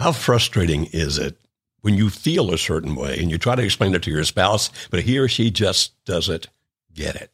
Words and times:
How 0.00 0.12
frustrating 0.12 0.86
is 0.86 1.18
it 1.18 1.36
when 1.82 1.92
you 1.92 2.08
feel 2.08 2.54
a 2.54 2.56
certain 2.56 2.94
way 2.94 3.18
and 3.20 3.30
you 3.30 3.36
try 3.36 3.54
to 3.54 3.62
explain 3.62 3.94
it 3.94 4.02
to 4.04 4.10
your 4.10 4.24
spouse, 4.24 4.70
but 4.90 5.02
he 5.02 5.18
or 5.18 5.28
she 5.28 5.50
just 5.50 5.92
doesn't 6.06 6.48
get 6.94 7.16
it? 7.16 7.30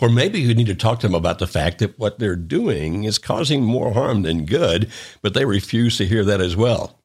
Or 0.00 0.08
maybe 0.08 0.40
you 0.40 0.54
need 0.54 0.68
to 0.68 0.74
talk 0.74 1.00
to 1.00 1.06
them 1.06 1.14
about 1.14 1.38
the 1.38 1.46
fact 1.46 1.80
that 1.80 1.98
what 1.98 2.18
they're 2.18 2.34
doing 2.34 3.04
is 3.04 3.18
causing 3.18 3.62
more 3.62 3.92
harm 3.92 4.22
than 4.22 4.46
good, 4.46 4.90
but 5.20 5.34
they 5.34 5.44
refuse 5.44 5.98
to 5.98 6.06
hear 6.06 6.24
that 6.24 6.40
as 6.40 6.56
well. 6.56 6.98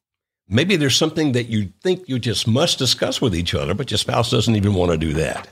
Maybe 0.47 0.77
there's 0.77 0.95
something 0.95 1.33
that 1.33 1.49
you 1.49 1.73
think 1.81 2.07
you 2.07 2.17
just 2.17 2.47
must 2.47 2.79
discuss 2.79 3.19
with 3.19 3.35
each 3.35 3.53
other, 3.53 3.73
but 3.73 3.91
your 3.91 3.97
spouse 3.97 4.31
doesn't 4.31 4.55
even 4.55 4.73
want 4.73 4.93
to 4.93 4.97
do 4.97 5.11
that. 5.15 5.49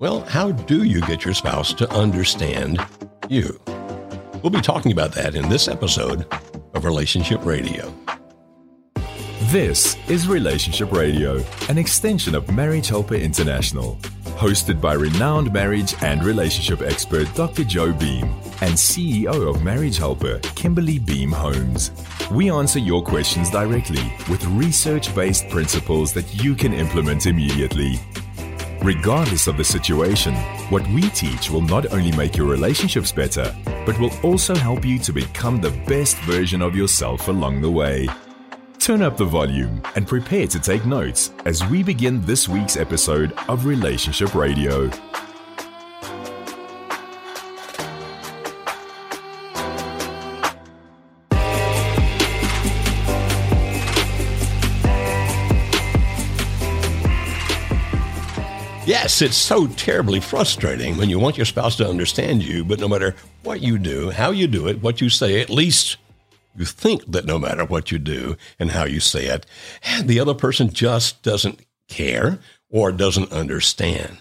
Well, 0.00 0.20
how 0.20 0.52
do 0.52 0.84
you 0.84 1.00
get 1.00 1.24
your 1.24 1.32
spouse 1.32 1.72
to 1.74 1.90
understand 1.92 2.78
you? 3.30 3.58
We'll 4.42 4.50
be 4.50 4.60
talking 4.60 4.92
about 4.92 5.12
that 5.12 5.34
in 5.34 5.48
this 5.48 5.66
episode 5.66 6.26
of 6.74 6.84
Relationship 6.84 7.42
Radio. 7.46 8.01
This 9.52 9.98
is 10.08 10.28
Relationship 10.28 10.92
Radio, 10.92 11.44
an 11.68 11.76
extension 11.76 12.34
of 12.34 12.50
Marriage 12.50 12.88
Helper 12.88 13.16
International. 13.16 13.96
Hosted 14.38 14.80
by 14.80 14.94
renowned 14.94 15.52
marriage 15.52 15.94
and 16.02 16.24
relationship 16.24 16.80
expert 16.80 17.28
Dr. 17.34 17.62
Joe 17.62 17.92
Beam 17.92 18.24
and 18.62 18.72
CEO 18.72 19.54
of 19.54 19.62
Marriage 19.62 19.98
Helper, 19.98 20.38
Kimberly 20.54 20.98
Beam 20.98 21.30
Holmes. 21.30 21.90
We 22.30 22.50
answer 22.50 22.78
your 22.78 23.02
questions 23.02 23.50
directly 23.50 24.10
with 24.30 24.42
research 24.46 25.14
based 25.14 25.50
principles 25.50 26.14
that 26.14 26.42
you 26.42 26.54
can 26.54 26.72
implement 26.72 27.26
immediately. 27.26 28.00
Regardless 28.82 29.48
of 29.48 29.58
the 29.58 29.64
situation, 29.64 30.32
what 30.70 30.88
we 30.92 31.02
teach 31.10 31.50
will 31.50 31.60
not 31.60 31.92
only 31.92 32.12
make 32.16 32.38
your 32.38 32.46
relationships 32.46 33.12
better, 33.12 33.54
but 33.84 34.00
will 34.00 34.14
also 34.22 34.54
help 34.54 34.82
you 34.82 34.98
to 35.00 35.12
become 35.12 35.60
the 35.60 35.78
best 35.86 36.16
version 36.20 36.62
of 36.62 36.74
yourself 36.74 37.28
along 37.28 37.60
the 37.60 37.70
way. 37.70 38.08
Turn 38.82 39.00
up 39.00 39.16
the 39.16 39.24
volume 39.24 39.80
and 39.94 40.08
prepare 40.08 40.48
to 40.48 40.58
take 40.58 40.84
notes 40.84 41.30
as 41.44 41.64
we 41.66 41.84
begin 41.84 42.20
this 42.22 42.48
week's 42.48 42.76
episode 42.76 43.32
of 43.48 43.64
Relationship 43.64 44.34
Radio. 44.34 44.90
Yes, 58.84 59.22
it's 59.22 59.36
so 59.36 59.68
terribly 59.68 60.18
frustrating 60.18 60.96
when 60.96 61.08
you 61.08 61.20
want 61.20 61.36
your 61.36 61.46
spouse 61.46 61.76
to 61.76 61.88
understand 61.88 62.42
you, 62.42 62.64
but 62.64 62.80
no 62.80 62.88
matter 62.88 63.14
what 63.44 63.60
you 63.60 63.78
do, 63.78 64.10
how 64.10 64.32
you 64.32 64.48
do 64.48 64.66
it, 64.66 64.82
what 64.82 65.00
you 65.00 65.08
say, 65.08 65.40
at 65.40 65.50
least 65.50 65.98
you 66.54 66.64
think 66.64 67.10
that 67.10 67.24
no 67.24 67.38
matter 67.38 67.64
what 67.64 67.90
you 67.90 67.98
do 67.98 68.36
and 68.58 68.72
how 68.72 68.84
you 68.84 69.00
say 69.00 69.26
it, 69.26 69.46
the 70.02 70.20
other 70.20 70.34
person 70.34 70.72
just 70.72 71.22
doesn't 71.22 71.60
care 71.88 72.38
or 72.68 72.92
doesn't 72.92 73.32
understand. 73.32 74.18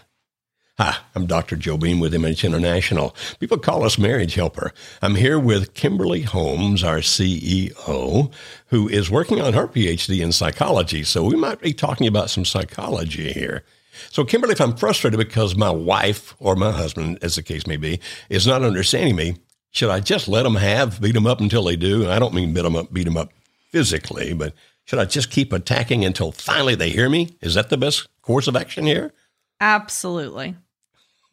Hi, 0.78 0.98
I'm 1.14 1.28
Dr. 1.28 1.58
Joe 1.58 1.78
Beam 1.78 2.00
with 2.00 2.14
Image 2.14 2.44
International. 2.44 3.16
People 3.40 3.58
call 3.60 3.84
us 3.84 4.00
Marriage 4.00 4.36
Helper. 4.36 4.72
I'm 5.02 5.16
here 5.16 5.38
with 5.38 5.74
Kimberly 5.74 6.22
Holmes, 6.22 6.84
our 6.84 7.00
CEO, 7.00 8.32
who 8.68 8.88
is 8.90 9.12
working 9.12 9.42
on 9.42 9.54
her 9.54 9.68
PhD 9.68 10.24
in 10.24 10.32
psychology. 10.32 11.04
So 11.04 11.24
we 11.24 11.36
might 11.36 11.62
be 11.62 11.74
talking 11.74 12.08
about 12.08 12.30
some 12.30 12.46
psychology 12.46 13.32
here. 13.32 13.64
So, 14.10 14.24
Kimberly, 14.24 14.54
if 14.54 14.62
I'm 14.62 14.76
frustrated 14.76 15.20
because 15.20 15.56
my 15.56 15.70
wife 15.70 16.36
or 16.40 16.56
my 16.56 16.72
husband, 16.72 17.20
as 17.22 17.36
the 17.36 17.44
case 17.44 17.68
may 17.68 17.78
be, 17.78 18.00
is 18.30 18.48
not 18.48 18.64
understanding 18.64 19.16
me, 19.16 19.36
should 19.72 19.90
I 19.90 20.00
just 20.00 20.28
let 20.28 20.44
them 20.44 20.56
have, 20.56 21.02
beat 21.02 21.14
them 21.14 21.26
up 21.26 21.40
until 21.40 21.64
they 21.64 21.76
do? 21.76 22.10
I 22.10 22.20
don't 22.20 22.34
mean 22.34 22.54
beat 22.54 22.64
them 22.64 22.76
up, 22.76 22.94
beat 22.94 23.06
them 23.06 23.18
up 23.18 23.32
physically, 23.72 24.34
but 24.34 24.54
should 24.86 25.00
I 25.00 25.06
just 25.06 25.32
keep 25.32 25.54
attacking 25.54 26.04
until 26.04 26.32
finally 26.32 26.76
they 26.76 26.90
hear 26.90 27.10
me? 27.10 27.38
Is 27.42 27.54
that 27.54 27.70
the 27.70 27.78
best 27.78 28.08
course 28.22 28.48
of 28.48 28.56
action 28.56 28.86
here? 28.86 29.14
Absolutely. 29.60 30.56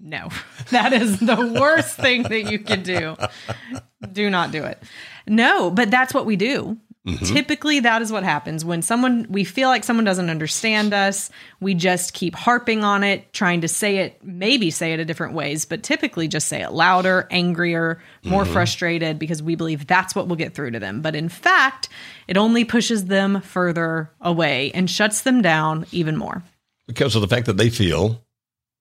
No, 0.00 0.28
that 0.70 0.92
is 0.92 1.18
the 1.18 1.58
worst 1.60 1.96
thing 1.96 2.22
that 2.24 2.50
you 2.50 2.60
can 2.60 2.82
do. 2.82 3.16
Do 4.12 4.30
not 4.30 4.52
do 4.52 4.62
it. 4.62 4.80
No, 5.26 5.70
but 5.70 5.90
that's 5.90 6.14
what 6.14 6.26
we 6.26 6.36
do. 6.36 6.78
Mm-hmm. 7.06 7.34
Typically, 7.34 7.80
that 7.80 8.02
is 8.02 8.12
what 8.12 8.22
happens 8.22 8.64
when 8.64 8.82
someone, 8.82 9.26
we 9.30 9.44
feel 9.44 9.68
like 9.68 9.84
someone 9.84 10.04
doesn't 10.04 10.28
understand 10.28 10.92
us. 10.92 11.30
We 11.60 11.74
just 11.74 12.12
keep 12.12 12.34
harping 12.34 12.84
on 12.84 13.02
it, 13.02 13.32
trying 13.32 13.62
to 13.62 13.68
say 13.68 13.98
it, 13.98 14.22
maybe 14.22 14.70
say 14.70 14.92
it 14.92 15.00
a 15.00 15.04
different 15.04 15.32
ways, 15.32 15.64
but 15.64 15.82
typically 15.82 16.28
just 16.28 16.48
say 16.48 16.62
it 16.62 16.72
louder, 16.72 17.26
angrier, 17.30 18.02
more 18.24 18.42
mm-hmm. 18.42 18.52
frustrated 18.52 19.18
because 19.18 19.42
we 19.42 19.54
believe 19.54 19.86
that's 19.86 20.14
what 20.14 20.28
will 20.28 20.36
get 20.36 20.54
through 20.54 20.72
to 20.72 20.80
them. 20.80 21.00
But 21.00 21.14
in 21.14 21.28
fact, 21.28 21.88
it 22.26 22.36
only 22.36 22.64
pushes 22.64 23.06
them 23.06 23.40
further 23.40 24.10
away 24.20 24.70
and 24.72 24.90
shuts 24.90 25.22
them 25.22 25.40
down 25.40 25.86
even 25.92 26.16
more. 26.16 26.42
Because 26.86 27.14
of 27.14 27.22
the 27.22 27.28
fact 27.28 27.46
that 27.46 27.56
they 27.56 27.70
feel 27.70 28.22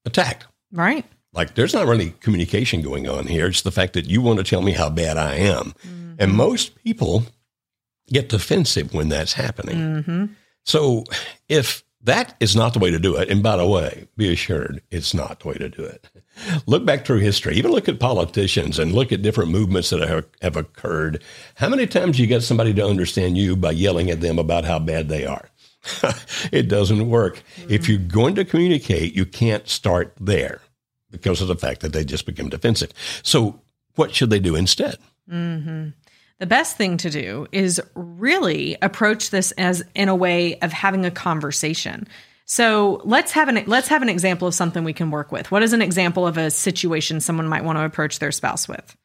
attacked. 0.05 0.47
Right. 0.71 1.05
Like 1.33 1.55
there's 1.55 1.73
not 1.73 1.87
really 1.87 2.11
communication 2.19 2.81
going 2.81 3.07
on 3.07 3.27
here. 3.27 3.47
It's 3.47 3.61
the 3.61 3.71
fact 3.71 3.93
that 3.93 4.05
you 4.05 4.21
want 4.21 4.39
to 4.39 4.43
tell 4.43 4.61
me 4.61 4.71
how 4.71 4.89
bad 4.89 5.17
I 5.17 5.35
am. 5.35 5.73
Mm-hmm. 5.85 6.13
And 6.19 6.33
most 6.33 6.75
people 6.83 7.23
get 8.07 8.29
defensive 8.29 8.93
when 8.93 9.09
that's 9.09 9.33
happening. 9.33 9.77
Mm-hmm. 9.77 10.25
So 10.63 11.03
if 11.49 11.83
that 12.03 12.35
is 12.39 12.55
not 12.55 12.73
the 12.73 12.79
way 12.79 12.91
to 12.91 12.99
do 12.99 13.15
it, 13.17 13.29
and 13.29 13.43
by 13.43 13.57
the 13.57 13.67
way, 13.67 14.07
be 14.15 14.31
assured 14.31 14.81
it's 14.91 15.13
not 15.13 15.39
the 15.39 15.49
way 15.49 15.55
to 15.55 15.69
do 15.69 15.83
it. 15.83 16.09
Look 16.65 16.85
back 16.85 17.05
through 17.05 17.19
history, 17.19 17.55
even 17.55 17.71
look 17.71 17.89
at 17.89 17.99
politicians 17.99 18.79
and 18.79 18.93
look 18.93 19.11
at 19.11 19.21
different 19.21 19.51
movements 19.51 19.89
that 19.89 20.07
have, 20.07 20.25
have 20.41 20.55
occurred. 20.55 21.23
How 21.55 21.69
many 21.69 21.87
times 21.87 22.19
you 22.19 22.27
get 22.27 22.43
somebody 22.43 22.73
to 22.75 22.85
understand 22.85 23.37
you 23.37 23.55
by 23.55 23.71
yelling 23.71 24.09
at 24.09 24.21
them 24.21 24.39
about 24.39 24.65
how 24.65 24.79
bad 24.79 25.09
they 25.09 25.25
are? 25.25 25.49
it 26.51 26.69
doesn't 26.69 27.09
work. 27.09 27.41
Mm-hmm. 27.57 27.71
If 27.71 27.89
you're 27.89 27.97
going 27.97 28.35
to 28.35 28.45
communicate, 28.45 29.15
you 29.15 29.25
can't 29.25 29.67
start 29.67 30.13
there 30.19 30.61
because 31.09 31.41
of 31.41 31.47
the 31.47 31.55
fact 31.55 31.81
that 31.81 31.93
they 31.93 32.03
just 32.03 32.25
become 32.25 32.49
defensive. 32.49 32.91
So, 33.23 33.61
what 33.95 34.13
should 34.13 34.29
they 34.29 34.39
do 34.39 34.55
instead? 34.55 34.97
Mm-hmm 35.29 35.89
the 36.39 36.45
best 36.45 36.77
thing 36.77 36.97
to 36.97 37.09
do 37.09 37.47
is 37.51 37.81
really 37.95 38.77
approach 38.81 39.31
this 39.31 39.51
as 39.53 39.83
in 39.95 40.09
a 40.09 40.15
way 40.15 40.59
of 40.59 40.71
having 40.71 41.05
a 41.05 41.11
conversation. 41.11 42.07
So 42.45 43.01
let's 43.03 43.31
have 43.33 43.49
an 43.49 43.63
let's 43.67 43.87
have 43.89 44.01
an 44.01 44.09
example 44.09 44.47
of 44.47 44.53
something 44.53 44.83
we 44.83 44.93
can 44.93 45.11
work 45.11 45.31
with. 45.31 45.51
What 45.51 45.63
is 45.63 45.73
an 45.73 45.81
example 45.81 46.25
of 46.25 46.37
a 46.37 46.49
situation 46.49 47.19
someone 47.19 47.47
might 47.47 47.63
want 47.63 47.77
to 47.77 47.83
approach 47.83 48.19
their 48.19 48.31
spouse 48.31 48.67
with? 48.67 48.95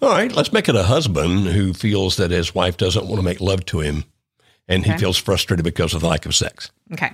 All 0.00 0.10
right, 0.10 0.30
let's 0.32 0.52
make 0.52 0.68
it 0.68 0.76
a 0.76 0.82
husband 0.82 1.46
who 1.46 1.72
feels 1.72 2.16
that 2.16 2.30
his 2.30 2.54
wife 2.54 2.76
doesn't 2.76 3.06
want 3.06 3.16
to 3.16 3.22
make 3.22 3.40
love 3.40 3.64
to 3.66 3.80
him 3.80 4.04
and 4.68 4.82
okay. 4.82 4.92
he 4.92 4.98
feels 4.98 5.16
frustrated 5.16 5.64
because 5.64 5.94
of 5.94 6.02
the 6.02 6.08
lack 6.08 6.26
of 6.26 6.34
sex. 6.34 6.70
Okay. 6.92 7.10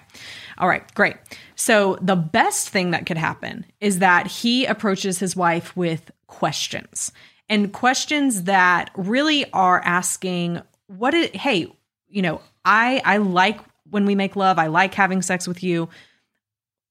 All 0.58 0.68
right, 0.68 0.92
great. 0.94 1.16
So 1.54 1.96
the 2.02 2.16
best 2.16 2.68
thing 2.68 2.90
that 2.90 3.06
could 3.06 3.16
happen 3.16 3.64
is 3.80 4.00
that 4.00 4.26
he 4.26 4.66
approaches 4.66 5.18
his 5.18 5.36
wife 5.36 5.76
with 5.76 6.10
questions 6.26 7.12
and 7.48 7.72
questions 7.72 8.44
that 8.44 8.90
really 8.96 9.50
are 9.52 9.80
asking 9.84 10.60
what 10.86 11.14
it 11.14 11.34
hey 11.36 11.70
you 12.08 12.22
know 12.22 12.40
i 12.64 13.00
i 13.04 13.16
like 13.18 13.58
when 13.90 14.04
we 14.04 14.14
make 14.14 14.36
love. 14.36 14.58
I 14.58 14.66
like 14.66 14.94
having 14.94 15.22
sex 15.22 15.46
with 15.46 15.62
you. 15.62 15.88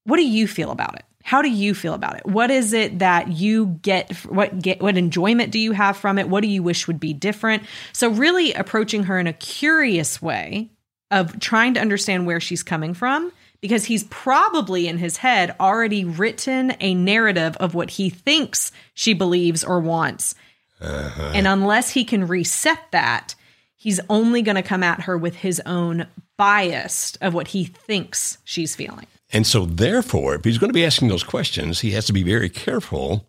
What 0.04 0.16
do 0.16 0.26
you 0.26 0.46
feel 0.46 0.70
about 0.70 0.94
it? 0.96 1.04
How 1.22 1.42
do 1.42 1.50
you 1.50 1.74
feel 1.74 1.94
about 1.94 2.16
it? 2.16 2.24
What 2.24 2.50
is 2.50 2.72
it 2.72 3.00
that 3.00 3.28
you 3.28 3.78
get 3.82 4.12
what 4.26 4.58
get 4.60 4.80
what 4.80 4.96
enjoyment 4.96 5.50
do 5.50 5.58
you 5.58 5.72
have 5.72 5.96
from 5.96 6.18
it? 6.18 6.28
What 6.28 6.40
do 6.40 6.48
you 6.48 6.62
wish 6.62 6.86
would 6.86 7.00
be 7.00 7.12
different? 7.12 7.64
So 7.92 8.08
really 8.08 8.54
approaching 8.54 9.04
her 9.04 9.18
in 9.18 9.26
a 9.26 9.32
curious 9.34 10.22
way 10.22 10.70
of 11.10 11.38
trying 11.40 11.74
to 11.74 11.80
understand 11.80 12.26
where 12.26 12.40
she's 12.40 12.62
coming 12.62 12.94
from 12.94 13.32
because 13.60 13.84
he's 13.84 14.04
probably 14.04 14.86
in 14.88 14.98
his 14.98 15.18
head 15.18 15.54
already 15.58 16.04
written 16.04 16.74
a 16.80 16.94
narrative 16.94 17.56
of 17.56 17.74
what 17.74 17.90
he 17.90 18.08
thinks 18.08 18.72
she 18.94 19.12
believes 19.12 19.64
or 19.64 19.80
wants 19.80 20.34
uh-huh. 20.80 21.32
And 21.34 21.46
unless 21.46 21.90
he 21.90 22.04
can 22.04 22.26
reset 22.26 22.90
that, 22.92 23.34
he's 23.76 24.00
only 24.08 24.42
going 24.42 24.56
to 24.56 24.62
come 24.62 24.82
at 24.82 25.02
her 25.02 25.16
with 25.18 25.36
his 25.36 25.60
own 25.66 26.06
bias 26.36 27.16
of 27.20 27.34
what 27.34 27.48
he 27.48 27.64
thinks 27.64 28.38
she's 28.44 28.74
feeling. 28.76 29.06
And 29.32 29.46
so, 29.46 29.66
therefore, 29.66 30.36
if 30.36 30.44
he's 30.44 30.56
going 30.58 30.70
to 30.70 30.74
be 30.74 30.84
asking 30.84 31.08
those 31.08 31.24
questions, 31.24 31.80
he 31.80 31.90
has 31.90 32.06
to 32.06 32.12
be 32.12 32.22
very 32.22 32.48
careful 32.48 33.28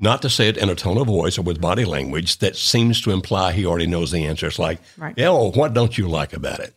Not 0.00 0.22
to 0.22 0.30
say 0.30 0.48
it 0.48 0.56
in 0.56 0.68
a 0.68 0.74
tone 0.74 0.96
of 0.96 1.06
voice 1.06 1.38
or 1.38 1.42
with 1.42 1.60
body 1.60 1.84
language 1.84 2.38
that 2.38 2.56
seems 2.56 3.00
to 3.02 3.10
imply 3.10 3.52
he 3.52 3.66
already 3.66 3.86
knows 3.86 4.10
the 4.10 4.24
answer. 4.24 4.46
It's 4.46 4.58
like, 4.58 4.78
Right. 4.96 5.14
yeah, 5.16 5.30
well, 5.30 5.52
what 5.52 5.74
don't 5.74 5.98
you 5.98 6.08
like 6.08 6.32
about 6.32 6.60
it? 6.60 6.74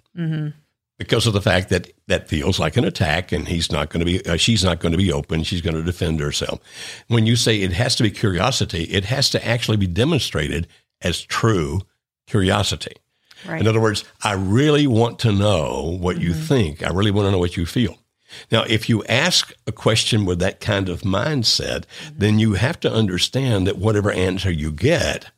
Because 1.00 1.26
of 1.26 1.34
the 1.34 1.42
fact 1.42 1.70
that 1.70 1.92
that 2.08 2.28
feels 2.28 2.60
like 2.60 2.78
an 2.78 2.84
attack, 2.84 3.32
and 3.32 3.48
he's 3.48 3.72
not 3.72 3.90
going 3.90 4.02
to 4.02 4.06
be, 4.06 4.24
uh, 4.26 4.36
she's 4.36 4.64
not 4.64 4.80
going 4.80 4.92
to 4.92 4.98
be 4.98 5.12
open. 5.12 5.44
She's 5.44 5.62
going 5.62 5.76
to 5.76 5.82
defend 5.82 6.20
herself. 6.20 6.60
When 7.08 7.26
you 7.26 7.36
say 7.36 7.62
it 7.62 7.72
has 7.72 7.96
to 7.96 8.04
be 8.04 8.12
curiosity, 8.12 8.84
it 8.84 9.06
has 9.06 9.30
to 9.32 9.48
actually 9.48 9.78
be 9.78 9.88
demonstrated 9.88 10.68
as 11.02 11.22
true 11.22 11.82
curiosity. 12.28 12.98
Right. 13.48 13.62
In 13.62 13.68
other 13.68 13.80
words, 13.80 14.04
I 14.24 14.34
really 14.34 14.86
want 14.86 15.20
to 15.20 15.32
know 15.32 15.98
what 16.00 16.20
you 16.20 16.34
think. 16.34 16.86
I 16.86 16.90
really 16.92 17.12
want 17.12 17.28
to 17.28 17.32
know 17.32 17.40
what 17.40 17.56
you 17.56 17.66
feel. 17.66 17.98
Now, 18.52 18.64
if 18.64 18.90
you 18.90 19.04
ask 19.06 19.54
a 19.66 19.72
question 19.72 20.26
with 20.26 20.40
that 20.40 20.60
kind 20.60 20.90
of 20.90 21.02
mindset, 21.02 21.86
then 22.14 22.38
you 22.38 22.54
have 22.54 22.80
to 22.82 22.92
understand 22.92 23.66
that 23.66 23.78
whatever 23.78 24.12
answer 24.12 24.52
you 24.52 24.72
get, 24.72 25.32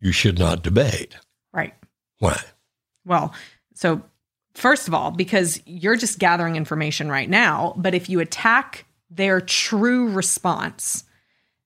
you 0.00 0.12
should 0.12 0.38
not 0.38 0.62
debate. 0.62 1.16
right. 1.52 1.74
Why? 2.20 2.40
Well, 3.04 3.34
so 3.74 4.02
first 4.58 4.88
of 4.88 4.94
all, 4.94 5.10
because 5.10 5.62
you're 5.66 5.96
just 5.96 6.18
gathering 6.18 6.56
information 6.56 7.10
right 7.10 7.28
now, 7.28 7.74
but 7.76 7.94
if 7.94 8.08
you 8.08 8.20
attack 8.20 8.84
their 9.10 9.40
true 9.40 10.10
response, 10.10 11.04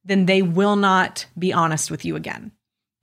then 0.04 0.26
they 0.26 0.42
will 0.42 0.76
not 0.76 1.26
be 1.38 1.52
honest 1.52 1.90
with 1.90 2.04
you 2.04 2.16
again. 2.16 2.52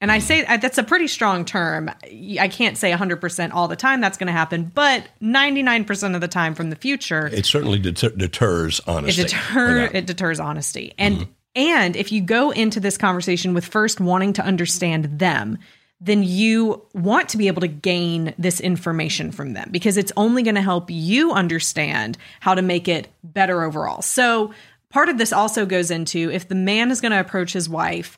And 0.02 0.14
I 0.14 0.20
say 0.20 0.44
that's 0.44 0.78
a 0.78 0.84
pretty 0.84 1.08
strong 1.08 1.44
term. 1.44 1.92
I 2.40 2.48
can't 2.48 2.78
say 2.78 2.92
100% 2.94 3.54
all 3.54 3.68
the 3.68 3.76
time 3.76 4.00
that's 4.00 4.18
going 4.18 4.28
to 4.28 4.34
happen, 4.34 4.72
but 4.74 5.06
99% 5.22 6.16
of 6.16 6.22
the 6.22 6.28
time 6.30 6.56
from 6.56 6.70
the 6.70 6.78
future, 6.78 7.28
It 7.28 7.46
certainly 7.46 7.80
deter- 7.80 8.12
deters 8.12 8.80
it 8.80 8.88
honesty. 8.88 9.24
deter 9.24 9.90
it 9.94 10.06
deters 10.06 10.40
honesty 10.40 10.94
and 10.98 11.18
mm-hmm. 11.18 11.32
and 11.56 11.96
if 11.98 12.14
you 12.14 12.22
go 12.22 12.52
into 12.52 12.80
this 12.80 12.98
conversation 12.98 13.54
with 13.54 13.66
first 13.66 14.00
wanting 14.00 14.32
to 14.34 14.42
understand 14.42 15.20
them 15.20 15.58
then 16.02 16.24
you 16.24 16.86
want 16.94 17.28
to 17.30 17.38
be 17.38 17.48
able 17.48 17.62
to 17.62 17.68
gain 17.68 18.34
this 18.38 18.62
information 18.62 19.32
from 19.32 19.54
them 19.54 19.68
because 19.72 19.98
it's 19.98 20.14
only 20.16 20.44
going 20.44 20.56
to 20.56 20.62
help 20.62 20.90
you 20.90 21.32
understand 21.34 22.18
how 22.40 22.56
to 22.56 22.62
make 22.62 22.88
it 22.88 23.08
better 23.24 23.64
overall 23.64 24.02
so 24.02 24.54
part 24.90 25.10
of 25.10 25.18
this 25.18 25.34
also 25.34 25.66
goes 25.66 25.92
into 25.92 26.32
if 26.32 26.48
the 26.48 26.56
man 26.56 26.92
is 26.92 27.02
going 27.02 27.12
to 27.12 27.20
approach 27.20 27.54
his 27.54 27.70
wife 27.70 28.18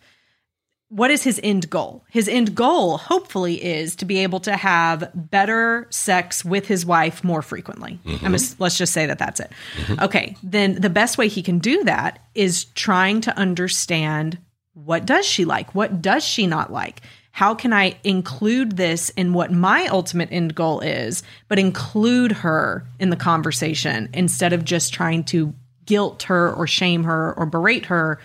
what 0.92 1.10
is 1.10 1.24
his 1.24 1.40
end 1.42 1.70
goal? 1.70 2.04
His 2.10 2.28
end 2.28 2.54
goal, 2.54 2.98
hopefully, 2.98 3.64
is 3.64 3.96
to 3.96 4.06
be 4.06 4.20
able 4.20 4.42
to 4.42 4.58
have 4.58 5.10
better 5.16 5.88
sex 5.90 6.44
with 6.44 6.68
his 6.68 6.86
wife 6.86 7.24
more 7.24 7.42
frequently. 7.42 7.98
Mm-hmm. 8.06 8.26
I'm 8.26 8.34
just, 8.34 8.60
let's 8.60 8.78
just 8.78 8.92
say 8.92 9.06
that 9.06 9.18
that's 9.18 9.40
it. 9.40 9.52
Mm-hmm. 9.78 10.04
Okay, 10.04 10.36
then 10.44 10.76
the 10.76 10.90
best 10.90 11.18
way 11.18 11.30
he 11.30 11.42
can 11.42 11.60
do 11.60 11.86
that 11.86 12.20
is 12.36 12.66
trying 12.66 13.22
to 13.22 13.38
understand 13.38 14.38
what 14.74 15.06
does 15.06 15.26
she 15.26 15.46
like? 15.46 15.74
What 15.74 16.02
does 16.02 16.26
she 16.26 16.46
not 16.46 16.74
like? 16.74 17.02
How 17.32 17.56
can 17.56 17.72
I 17.74 17.98
include 18.04 18.78
this 18.78 19.10
in 19.12 19.34
what 19.34 19.52
my 19.52 19.88
ultimate 19.88 20.30
end 20.32 20.54
goal 20.54 20.82
is, 20.82 21.24
but 21.48 21.58
include 21.60 22.32
her 22.32 22.86
in 23.00 23.10
the 23.10 23.16
conversation 23.16 24.10
instead 24.14 24.54
of 24.54 24.66
just 24.66 24.94
trying 24.94 25.24
to 25.26 25.54
guilt 25.86 26.24
her 26.24 26.54
or 26.54 26.68
shame 26.68 27.04
her 27.04 27.34
or 27.34 27.46
berate 27.46 27.86
her 27.86 28.20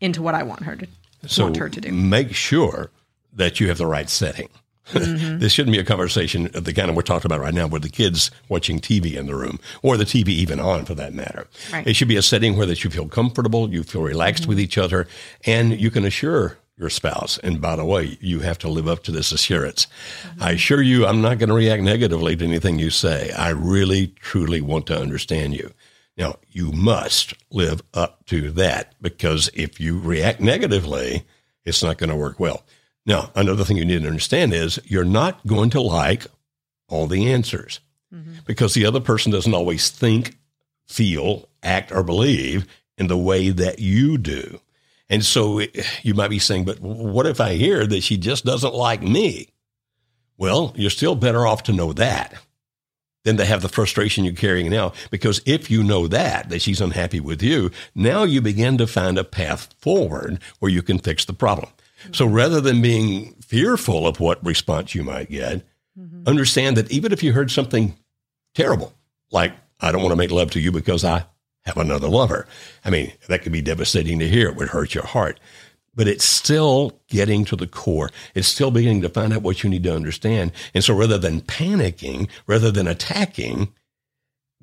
into 0.00 0.22
what 0.22 0.34
I 0.34 0.42
want 0.42 0.62
her 0.62 0.76
to 0.76 0.86
so 1.26 1.44
want 1.44 1.56
her 1.56 1.68
to 1.68 1.80
do. 1.80 1.92
make 1.92 2.34
sure 2.34 2.90
that 3.32 3.60
you 3.60 3.68
have 3.68 3.78
the 3.78 3.86
right 3.86 4.08
setting. 4.08 4.48
Mm-hmm. 4.90 5.38
this 5.40 5.52
shouldn't 5.52 5.72
be 5.72 5.80
a 5.80 5.84
conversation 5.84 6.46
of 6.54 6.64
the 6.64 6.72
kind 6.72 6.90
of 6.90 6.96
we're 6.96 7.02
talking 7.02 7.26
about 7.26 7.40
right 7.40 7.54
now 7.54 7.66
with 7.66 7.82
the 7.82 7.88
kids 7.88 8.30
watching 8.48 8.78
TV 8.78 9.14
in 9.14 9.26
the 9.26 9.34
room 9.34 9.58
or 9.82 9.96
the 9.96 10.04
TV 10.04 10.28
even 10.28 10.60
on 10.60 10.84
for 10.84 10.94
that 10.94 11.14
matter. 11.14 11.46
Right. 11.72 11.86
It 11.86 11.96
should 11.96 12.08
be 12.08 12.16
a 12.16 12.22
setting 12.22 12.56
where 12.56 12.66
that 12.66 12.84
you 12.84 12.90
feel 12.90 13.08
comfortable, 13.08 13.72
you 13.72 13.82
feel 13.82 14.02
relaxed 14.02 14.46
with 14.46 14.60
each 14.60 14.76
other, 14.76 15.08
and 15.46 15.80
you 15.80 15.90
can 15.90 16.04
assure 16.04 16.58
your 16.76 16.90
spouse. 16.90 17.38
And 17.38 17.60
by 17.60 17.76
the 17.76 17.84
way, 17.84 18.18
you 18.20 18.40
have 18.40 18.58
to 18.58 18.68
live 18.68 18.88
up 18.88 19.02
to 19.04 19.12
this 19.12 19.32
assurance. 19.32 19.86
Mm-hmm. 20.22 20.42
I 20.42 20.50
assure 20.52 20.82
you, 20.82 21.06
I'm 21.06 21.22
not 21.22 21.38
going 21.38 21.48
to 21.48 21.54
react 21.54 21.82
negatively 21.82 22.36
to 22.36 22.44
anything 22.44 22.78
you 22.78 22.90
say. 22.90 23.30
I 23.32 23.50
really, 23.50 24.08
truly 24.20 24.60
want 24.60 24.86
to 24.88 25.00
understand 25.00 25.54
you. 25.54 25.72
Now, 26.16 26.36
you 26.48 26.72
must 26.72 27.34
live 27.50 27.82
up 27.92 28.24
to 28.26 28.50
that 28.52 28.94
because 29.00 29.50
if 29.54 29.80
you 29.80 29.98
react 29.98 30.40
negatively, 30.40 31.24
it's 31.64 31.82
not 31.82 31.98
going 31.98 32.10
to 32.10 32.16
work 32.16 32.38
well. 32.38 32.64
Now, 33.06 33.30
another 33.34 33.64
thing 33.64 33.76
you 33.76 33.84
need 33.84 34.02
to 34.02 34.08
understand 34.08 34.52
is 34.52 34.78
you're 34.84 35.04
not 35.04 35.44
going 35.46 35.70
to 35.70 35.80
like 35.80 36.26
all 36.88 37.06
the 37.06 37.32
answers 37.32 37.80
mm-hmm. 38.12 38.34
because 38.46 38.74
the 38.74 38.86
other 38.86 39.00
person 39.00 39.32
doesn't 39.32 39.54
always 39.54 39.90
think, 39.90 40.36
feel, 40.86 41.48
act, 41.62 41.92
or 41.92 42.02
believe 42.02 42.66
in 42.96 43.08
the 43.08 43.18
way 43.18 43.50
that 43.50 43.78
you 43.78 44.16
do. 44.18 44.60
And 45.14 45.24
so 45.24 45.60
it- 45.60 45.86
you 46.02 46.12
might 46.12 46.26
be 46.26 46.40
saying, 46.40 46.64
but 46.64 46.80
what 46.80 47.24
if 47.24 47.40
I 47.40 47.54
hear 47.54 47.86
that 47.86 48.02
she 48.02 48.16
just 48.16 48.44
doesn't 48.44 48.74
like 48.74 49.00
me? 49.00 49.46
Well, 50.36 50.72
you're 50.74 50.90
still 50.90 51.14
better 51.14 51.46
off 51.46 51.62
to 51.64 51.72
know 51.72 51.92
that 51.92 52.34
than 53.22 53.36
to 53.36 53.44
have 53.44 53.62
the 53.62 53.68
frustration 53.68 54.24
you're 54.24 54.34
carrying 54.34 54.68
now. 54.70 54.92
Because 55.12 55.40
if 55.46 55.70
you 55.70 55.84
know 55.84 56.08
that, 56.08 56.48
that 56.48 56.62
she's 56.62 56.80
unhappy 56.80 57.20
with 57.20 57.44
you, 57.44 57.70
now 57.94 58.24
you 58.24 58.40
begin 58.40 58.76
to 58.78 58.88
find 58.88 59.16
a 59.16 59.22
path 59.22 59.72
forward 59.78 60.40
where 60.58 60.72
you 60.72 60.82
can 60.82 60.98
fix 60.98 61.24
the 61.24 61.32
problem. 61.32 61.70
So 62.10 62.26
rather 62.26 62.60
than 62.60 62.82
being 62.82 63.34
fearful 63.34 64.08
of 64.08 64.18
what 64.18 64.44
response 64.44 64.96
you 64.96 65.04
might 65.04 65.30
get, 65.30 65.64
mm-hmm. 65.96 66.26
understand 66.26 66.76
that 66.76 66.90
even 66.90 67.12
if 67.12 67.22
you 67.22 67.34
heard 67.34 67.52
something 67.52 67.96
terrible, 68.56 68.92
like, 69.30 69.52
I 69.78 69.92
don't 69.92 70.02
want 70.02 70.10
to 70.10 70.16
make 70.16 70.32
love 70.32 70.50
to 70.50 70.60
you 70.60 70.72
because 70.72 71.04
I 71.04 71.26
have 71.64 71.76
another 71.76 72.08
lover. 72.08 72.46
I 72.84 72.90
mean, 72.90 73.12
that 73.28 73.42
could 73.42 73.52
be 73.52 73.62
devastating 73.62 74.18
to 74.18 74.28
hear. 74.28 74.48
It 74.48 74.56
would 74.56 74.68
hurt 74.68 74.94
your 74.94 75.06
heart. 75.06 75.40
But 75.96 76.08
it's 76.08 76.24
still 76.24 77.00
getting 77.08 77.44
to 77.46 77.56
the 77.56 77.68
core. 77.68 78.10
It's 78.34 78.48
still 78.48 78.70
beginning 78.70 79.02
to 79.02 79.08
find 79.08 79.32
out 79.32 79.42
what 79.42 79.62
you 79.62 79.70
need 79.70 79.84
to 79.84 79.94
understand. 79.94 80.52
And 80.74 80.82
so 80.82 80.94
rather 80.94 81.18
than 81.18 81.40
panicking, 81.42 82.28
rather 82.46 82.70
than 82.70 82.88
attacking, 82.88 83.72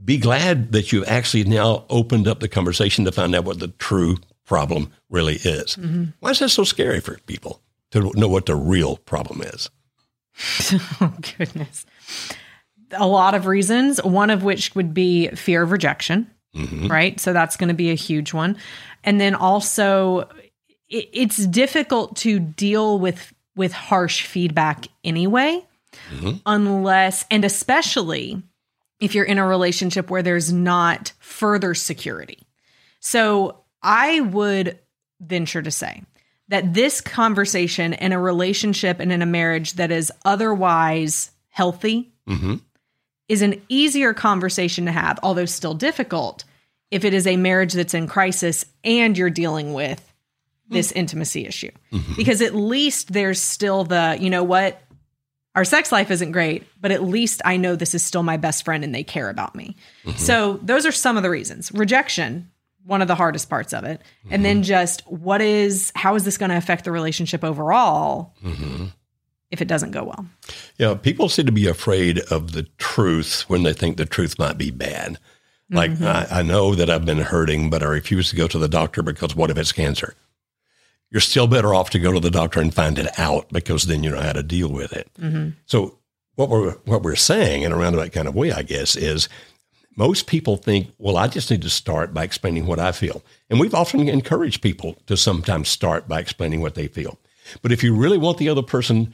be 0.03 0.17
glad 0.17 0.73
that 0.73 0.91
you've 0.91 1.07
actually 1.07 1.45
now 1.45 1.85
opened 1.89 2.27
up 2.27 2.39
the 2.39 2.49
conversation 2.49 3.05
to 3.05 3.11
find 3.11 3.33
out 3.33 3.45
what 3.45 3.59
the 3.59 3.69
true 3.69 4.17
problem 4.45 4.91
really 5.09 5.35
is. 5.35 5.77
Mm-hmm. 5.77 6.05
Why 6.19 6.31
is 6.31 6.39
that 6.39 6.49
so 6.49 6.63
scary 6.63 6.99
for 6.99 7.17
people 7.19 7.61
to 7.91 8.11
know 8.15 8.27
what 8.27 8.45
the 8.45 8.55
real 8.55 8.97
problem 8.97 9.41
is? 9.41 9.69
Oh, 11.01 11.13
goodness. 11.37 11.85
A 12.93 13.07
lot 13.07 13.35
of 13.35 13.45
reasons, 13.45 14.03
one 14.03 14.29
of 14.29 14.43
which 14.43 14.73
would 14.75 14.93
be 14.93 15.27
fear 15.29 15.61
of 15.63 15.71
rejection, 15.71 16.29
right? 16.87 17.19
So 17.19 17.33
that's 17.33 17.57
going 17.57 17.69
to 17.69 17.73
be 17.73 17.91
a 17.91 17.95
huge 17.95 18.33
one. 18.33 18.57
And 19.03 19.19
then 19.19 19.35
also, 19.35 20.29
it, 20.89 21.09
it's 21.13 21.45
difficult 21.47 22.17
to 22.17 22.39
deal 22.39 22.99
with 22.99 23.33
with 23.55 23.73
harsh 23.73 24.25
feedback 24.25 24.87
anyway, 25.03 25.65
unless 26.45 27.25
and 27.29 27.43
especially 27.45 28.41
if 28.99 29.15
you're 29.15 29.25
in 29.25 29.37
a 29.37 29.45
relationship 29.45 30.09
where 30.09 30.23
there's 30.23 30.53
not 30.53 31.11
further 31.19 31.73
security. 31.73 32.39
So 32.99 33.63
I 33.81 34.21
would 34.21 34.79
venture 35.19 35.61
to 35.61 35.71
say 35.71 36.03
that 36.49 36.73
this 36.73 37.01
conversation 37.01 37.93
in 37.93 38.11
a 38.11 38.19
relationship 38.19 38.99
and 38.99 39.11
in 39.11 39.21
a 39.21 39.25
marriage 39.25 39.73
that 39.73 39.91
is 39.91 40.11
otherwise 40.25 41.31
healthy 41.49 42.11
hmm 42.27 42.55
is 43.31 43.41
an 43.41 43.61
easier 43.69 44.13
conversation 44.13 44.85
to 44.87 44.91
have, 44.91 45.17
although 45.23 45.45
still 45.45 45.73
difficult, 45.73 46.43
if 46.91 47.05
it 47.05 47.13
is 47.13 47.25
a 47.25 47.37
marriage 47.37 47.71
that's 47.71 47.93
in 47.93 48.05
crisis 48.05 48.65
and 48.83 49.17
you're 49.17 49.29
dealing 49.29 49.73
with 49.73 50.05
this 50.67 50.91
intimacy 50.91 51.45
issue. 51.45 51.71
Mm-hmm. 51.93 52.15
Because 52.17 52.41
at 52.41 52.53
least 52.53 53.13
there's 53.13 53.41
still 53.41 53.85
the, 53.85 54.17
you 54.19 54.29
know 54.29 54.43
what, 54.43 54.81
our 55.55 55.63
sex 55.63 55.93
life 55.93 56.11
isn't 56.11 56.33
great, 56.33 56.65
but 56.81 56.91
at 56.91 57.03
least 57.03 57.41
I 57.45 57.55
know 57.55 57.77
this 57.77 57.95
is 57.95 58.03
still 58.03 58.23
my 58.23 58.35
best 58.35 58.65
friend 58.65 58.83
and 58.83 58.93
they 58.93 59.03
care 59.03 59.29
about 59.29 59.55
me. 59.55 59.77
Mm-hmm. 60.03 60.17
So 60.17 60.59
those 60.61 60.85
are 60.85 60.91
some 60.91 61.15
of 61.15 61.23
the 61.23 61.29
reasons. 61.29 61.71
Rejection, 61.71 62.51
one 62.85 63.01
of 63.01 63.07
the 63.07 63.15
hardest 63.15 63.49
parts 63.49 63.73
of 63.73 63.85
it. 63.85 64.01
And 64.29 64.43
then 64.43 64.57
mm-hmm. 64.57 64.63
just 64.63 65.07
what 65.07 65.39
is, 65.39 65.93
how 65.95 66.15
is 66.15 66.25
this 66.25 66.37
going 66.37 66.51
to 66.51 66.57
affect 66.57 66.83
the 66.83 66.91
relationship 66.91 67.45
overall 67.45 68.33
if 69.51 69.61
it 69.61 69.67
doesn't 69.67 69.91
go 69.91 70.05
well? 70.05 70.25
Yeah, 70.77 70.95
people 70.95 71.29
seem 71.29 71.45
to 71.45 71.51
be 71.51 71.67
afraid 71.67 72.19
of 72.31 72.53
the 72.53 72.63
truth 72.77 73.43
when 73.47 73.63
they 73.63 73.73
think 73.73 73.97
the 73.97 74.05
truth 74.05 74.39
might 74.39 74.57
be 74.57 74.71
bad. 74.71 75.19
Like, 75.71 75.91
mm-hmm. 75.91 76.03
I, 76.03 76.39
I 76.39 76.41
know 76.41 76.75
that 76.75 76.89
I've 76.89 77.05
been 77.05 77.19
hurting, 77.19 77.69
but 77.69 77.81
I 77.81 77.85
refuse 77.85 78.29
to 78.29 78.35
go 78.35 78.47
to 78.47 78.59
the 78.59 78.67
doctor 78.67 79.01
because 79.01 79.35
what 79.35 79.49
if 79.49 79.57
it's 79.57 79.71
cancer? 79.71 80.15
You're 81.09 81.21
still 81.21 81.47
better 81.47 81.73
off 81.73 81.89
to 81.91 81.99
go 81.99 82.11
to 82.11 82.19
the 82.19 82.31
doctor 82.31 82.59
and 82.59 82.73
find 82.73 82.99
it 82.99 83.07
out 83.17 83.47
because 83.51 83.83
then 83.83 84.03
you 84.03 84.11
know 84.11 84.19
how 84.19 84.33
to 84.33 84.43
deal 84.43 84.69
with 84.69 84.93
it. 84.93 85.09
Mm-hmm. 85.19 85.51
So, 85.65 85.97
what 86.35 86.49
we're 86.49 86.71
what 86.85 87.03
we're 87.03 87.15
saying 87.15 87.63
in 87.63 87.71
a 87.71 87.77
roundabout 87.77 88.13
kind 88.13 88.27
of 88.27 88.35
way, 88.35 88.51
I 88.51 88.63
guess, 88.63 88.95
is 88.95 89.27
most 89.97 90.27
people 90.27 90.55
think, 90.55 90.91
well, 90.97 91.17
I 91.17 91.27
just 91.27 91.51
need 91.51 91.61
to 91.63 91.69
start 91.69 92.13
by 92.13 92.23
explaining 92.23 92.65
what 92.65 92.79
I 92.79 92.93
feel, 92.93 93.23
and 93.49 93.59
we've 93.59 93.75
often 93.75 94.07
encouraged 94.07 94.61
people 94.61 94.95
to 95.07 95.17
sometimes 95.17 95.67
start 95.67 96.07
by 96.07 96.19
explaining 96.19 96.61
what 96.61 96.75
they 96.75 96.87
feel. 96.87 97.19
But 97.61 97.73
if 97.73 97.83
you 97.83 97.95
really 97.95 98.17
want 98.17 98.37
the 98.37 98.49
other 98.49 98.61
person 98.61 99.13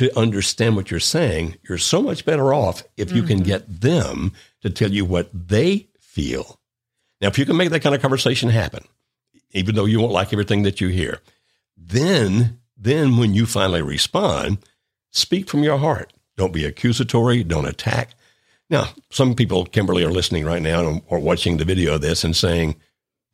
to 0.00 0.18
understand 0.18 0.76
what 0.76 0.90
you're 0.90 0.98
saying, 0.98 1.56
you're 1.68 1.76
so 1.76 2.00
much 2.00 2.24
better 2.24 2.54
off 2.54 2.82
if 2.96 3.12
you 3.12 3.22
can 3.22 3.40
mm-hmm. 3.40 3.48
get 3.48 3.80
them 3.82 4.32
to 4.62 4.70
tell 4.70 4.90
you 4.90 5.04
what 5.04 5.28
they 5.34 5.90
feel. 6.00 6.58
Now, 7.20 7.28
if 7.28 7.38
you 7.38 7.44
can 7.44 7.58
make 7.58 7.68
that 7.68 7.82
kind 7.82 7.94
of 7.94 8.00
conversation 8.00 8.48
happen, 8.48 8.82
even 9.50 9.74
though 9.74 9.84
you 9.84 10.00
won't 10.00 10.14
like 10.14 10.32
everything 10.32 10.62
that 10.62 10.80
you 10.80 10.88
hear. 10.88 11.20
Then, 11.76 12.60
then 12.78 13.18
when 13.18 13.34
you 13.34 13.44
finally 13.44 13.82
respond, 13.82 14.64
speak 15.10 15.50
from 15.50 15.62
your 15.62 15.76
heart. 15.76 16.14
Don't 16.38 16.54
be 16.54 16.64
accusatory. 16.64 17.44
Don't 17.44 17.68
attack. 17.68 18.14
Now, 18.70 18.86
some 19.10 19.34
people, 19.34 19.66
Kimberly, 19.66 20.02
are 20.02 20.10
listening 20.10 20.46
right 20.46 20.62
now 20.62 21.02
or 21.08 21.18
watching 21.18 21.58
the 21.58 21.66
video 21.66 21.96
of 21.96 22.00
this 22.00 22.24
and 22.24 22.34
saying, 22.34 22.76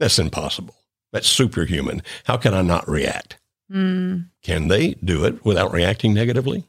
that's 0.00 0.18
impossible. 0.18 0.74
That's 1.12 1.28
superhuman. 1.28 2.02
How 2.24 2.36
can 2.36 2.54
I 2.54 2.62
not 2.62 2.88
react? 2.88 3.38
Mm. 3.72 4.28
Can 4.42 4.68
they 4.68 4.94
do 4.94 5.24
it 5.24 5.44
without 5.44 5.72
reacting 5.72 6.14
negatively? 6.14 6.64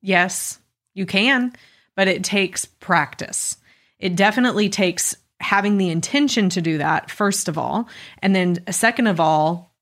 Yes, 0.00 0.58
you 0.94 1.06
can, 1.06 1.52
but 1.94 2.08
it 2.08 2.24
takes 2.24 2.64
practice. 2.64 3.56
It 3.98 4.16
definitely 4.16 4.68
takes 4.68 5.16
having 5.40 5.78
the 5.78 5.90
intention 5.90 6.48
to 6.50 6.60
do 6.60 6.78
that, 6.78 7.10
first 7.10 7.48
of 7.48 7.58
all. 7.58 7.88
And 8.22 8.34
then, 8.34 8.64
second 8.70 9.06
of 9.06 9.20
all, 9.20 9.74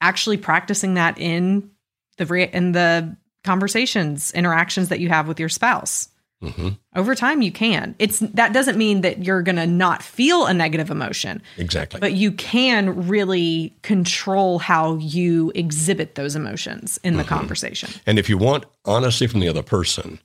actually 0.00 0.36
practicing 0.36 0.94
that 0.94 1.18
in 1.18 1.70
the, 2.16 2.26
re- 2.26 2.50
in 2.52 2.72
the 2.72 3.16
conversations, 3.44 4.32
interactions 4.32 4.88
that 4.88 5.00
you 5.00 5.08
have 5.08 5.28
with 5.28 5.40
your 5.40 5.48
spouse. 5.48 6.08
Mm-hmm. 6.42 6.68
Over 6.96 7.14
time, 7.14 7.42
you 7.42 7.52
can. 7.52 7.94
It's 7.98 8.20
that 8.20 8.52
doesn't 8.54 8.78
mean 8.78 9.02
that 9.02 9.24
you're 9.24 9.42
going 9.42 9.56
to 9.56 9.66
not 9.66 10.02
feel 10.02 10.46
a 10.46 10.54
negative 10.54 10.90
emotion. 10.90 11.42
Exactly. 11.58 12.00
But 12.00 12.14
you 12.14 12.32
can 12.32 13.08
really 13.08 13.76
control 13.82 14.58
how 14.58 14.96
you 14.96 15.52
exhibit 15.54 16.14
those 16.14 16.34
emotions 16.34 16.98
in 17.04 17.16
the 17.16 17.24
mm-hmm. 17.24 17.34
conversation. 17.34 17.90
And 18.06 18.18
if 18.18 18.28
you 18.30 18.38
want 18.38 18.64
honesty 18.86 19.26
from 19.26 19.40
the 19.40 19.48
other 19.48 19.62
person, 19.62 20.18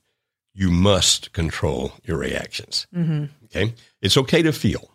you 0.53 0.71
must 0.71 1.33
control 1.33 1.91
your 2.03 2.17
reactions. 2.17 2.87
Mm-hmm. 2.95 3.25
Okay. 3.45 3.73
It's 4.01 4.15
okay 4.15 4.41
to 4.41 4.53
feel. 4.53 4.94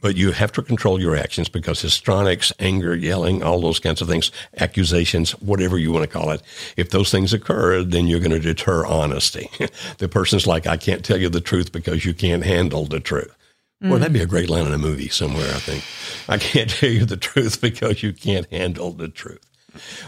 But 0.00 0.16
you 0.16 0.32
have 0.32 0.52
to 0.52 0.62
control 0.62 1.00
your 1.00 1.16
actions 1.16 1.48
because 1.48 1.80
histrionics, 1.80 2.52
anger, 2.58 2.94
yelling, 2.94 3.42
all 3.42 3.60
those 3.60 3.78
kinds 3.78 4.02
of 4.02 4.08
things, 4.08 4.32
accusations, 4.58 5.30
whatever 5.40 5.78
you 5.78 5.92
want 5.92 6.02
to 6.02 6.10
call 6.10 6.30
it, 6.30 6.42
if 6.76 6.90
those 6.90 7.10
things 7.10 7.32
occur, 7.32 7.82
then 7.82 8.06
you're 8.06 8.18
going 8.18 8.32
to 8.32 8.40
deter 8.40 8.84
honesty. 8.84 9.48
the 9.98 10.08
person's 10.08 10.46
like, 10.46 10.66
I 10.66 10.76
can't 10.76 11.04
tell 11.04 11.18
you 11.18 11.28
the 11.28 11.40
truth 11.40 11.72
because 11.72 12.04
you 12.04 12.12
can't 12.12 12.44
handle 12.44 12.86
the 12.86 13.00
truth. 13.00 13.34
Mm. 13.82 13.90
Well, 13.90 13.98
that'd 13.98 14.12
be 14.12 14.20
a 14.20 14.26
great 14.26 14.50
line 14.50 14.66
in 14.66 14.72
a 14.72 14.78
movie 14.78 15.08
somewhere, 15.08 15.48
I 15.48 15.58
think. 15.58 15.84
I 16.28 16.38
can't 16.38 16.70
tell 16.78 16.90
you 16.90 17.04
the 17.04 17.16
truth 17.16 17.60
because 17.60 18.02
you 18.02 18.12
can't 18.12 18.50
handle 18.50 18.92
the 18.92 19.08
truth. 19.08 19.44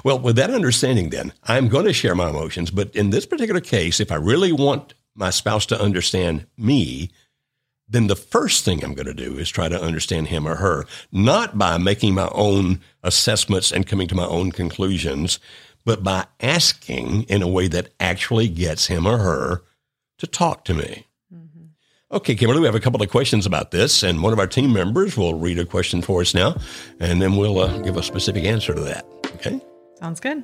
Well, 0.05 0.19
with 0.19 0.37
that 0.37 0.51
understanding, 0.51 1.11
then, 1.11 1.33
I'm 1.45 1.69
going 1.69 1.87
to 1.87 1.93
share 1.93 2.15
my 2.15 2.31
emotions. 2.31 2.71
But 2.71 2.95
in 2.95 3.11
this 3.11 3.27
particular 3.27 3.61
case, 3.61 4.01
if 4.01 4.13
I 4.13 4.17
really 4.17 4.53
want 4.53 4.95
my 5.15 5.31
spouse 5.31 5.67
to 5.67 5.81
understand 5.81 6.47
me, 6.57 7.11
then 7.89 8.09
the 8.09 8.17
first 8.17 8.65
thing 8.65 8.83
I'm 8.83 8.95
going 8.95 9.07
to 9.07 9.15
do 9.15 9.39
is 9.39 9.49
try 9.49 9.69
to 9.69 9.81
understand 9.81 10.29
him 10.29 10.47
or 10.47 10.57
her, 10.57 10.87
not 11.13 11.57
by 11.57 11.79
making 11.79 12.15
my 12.15 12.29
own 12.33 12.81
assessments 13.03 13.71
and 13.71 13.87
coming 13.87 14.09
to 14.09 14.15
my 14.15 14.27
own 14.27 14.51
conclusions, 14.53 15.39
but 15.85 16.03
by 16.03 16.27
asking 16.41 17.23
in 17.25 17.43
a 17.43 17.49
way 17.49 17.69
that 17.69 17.91
actually 18.01 18.49
gets 18.49 18.89
him 18.89 19.07
or 19.07 19.19
her 19.19 19.63
to 20.19 20.27
talk 20.27 20.65
to 20.65 20.75
me. 20.75 21.07
Mm-hmm. 21.33 21.67
Okay, 22.11 22.35
Kimberly, 22.35 22.61
we 22.61 22.67
have 22.67 22.75
a 22.75 22.81
couple 22.81 23.01
of 23.01 23.09
questions 23.09 23.47
about 23.47 23.71
this, 23.71 24.03
and 24.03 24.21
one 24.23 24.33
of 24.33 24.41
our 24.41 24.49
team 24.49 24.73
members 24.73 25.17
will 25.17 25.35
read 25.35 25.59
a 25.59 25.65
question 25.65 26.03
for 26.03 26.23
us 26.23 26.35
now, 26.35 26.57
and 26.99 27.23
then 27.23 27.37
we'll 27.37 27.61
uh, 27.61 27.79
give 27.79 27.97
a 27.97 28.03
specific 28.03 28.45
answer 28.45 28.75
to 28.75 28.81
that. 28.81 29.07
Okay? 29.37 29.61
Sounds 30.01 30.19
good. 30.19 30.43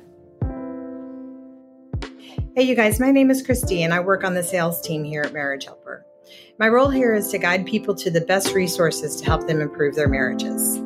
Hey, 2.55 2.63
you 2.63 2.75
guys, 2.75 2.99
my 2.99 3.11
name 3.11 3.29
is 3.31 3.41
Christy, 3.41 3.83
and 3.83 3.93
I 3.93 3.99
work 3.99 4.23
on 4.23 4.35
the 4.35 4.43
sales 4.43 4.79
team 4.79 5.03
here 5.03 5.23
at 5.23 5.33
Marriage 5.33 5.65
Helper. 5.65 6.05
My 6.59 6.67
role 6.67 6.89
here 6.89 7.13
is 7.13 7.29
to 7.29 7.37
guide 7.37 7.65
people 7.65 7.95
to 7.95 8.11
the 8.11 8.21
best 8.21 8.53
resources 8.53 9.15
to 9.17 9.25
help 9.25 9.47
them 9.47 9.59
improve 9.61 9.95
their 9.95 10.07
marriages. 10.07 10.79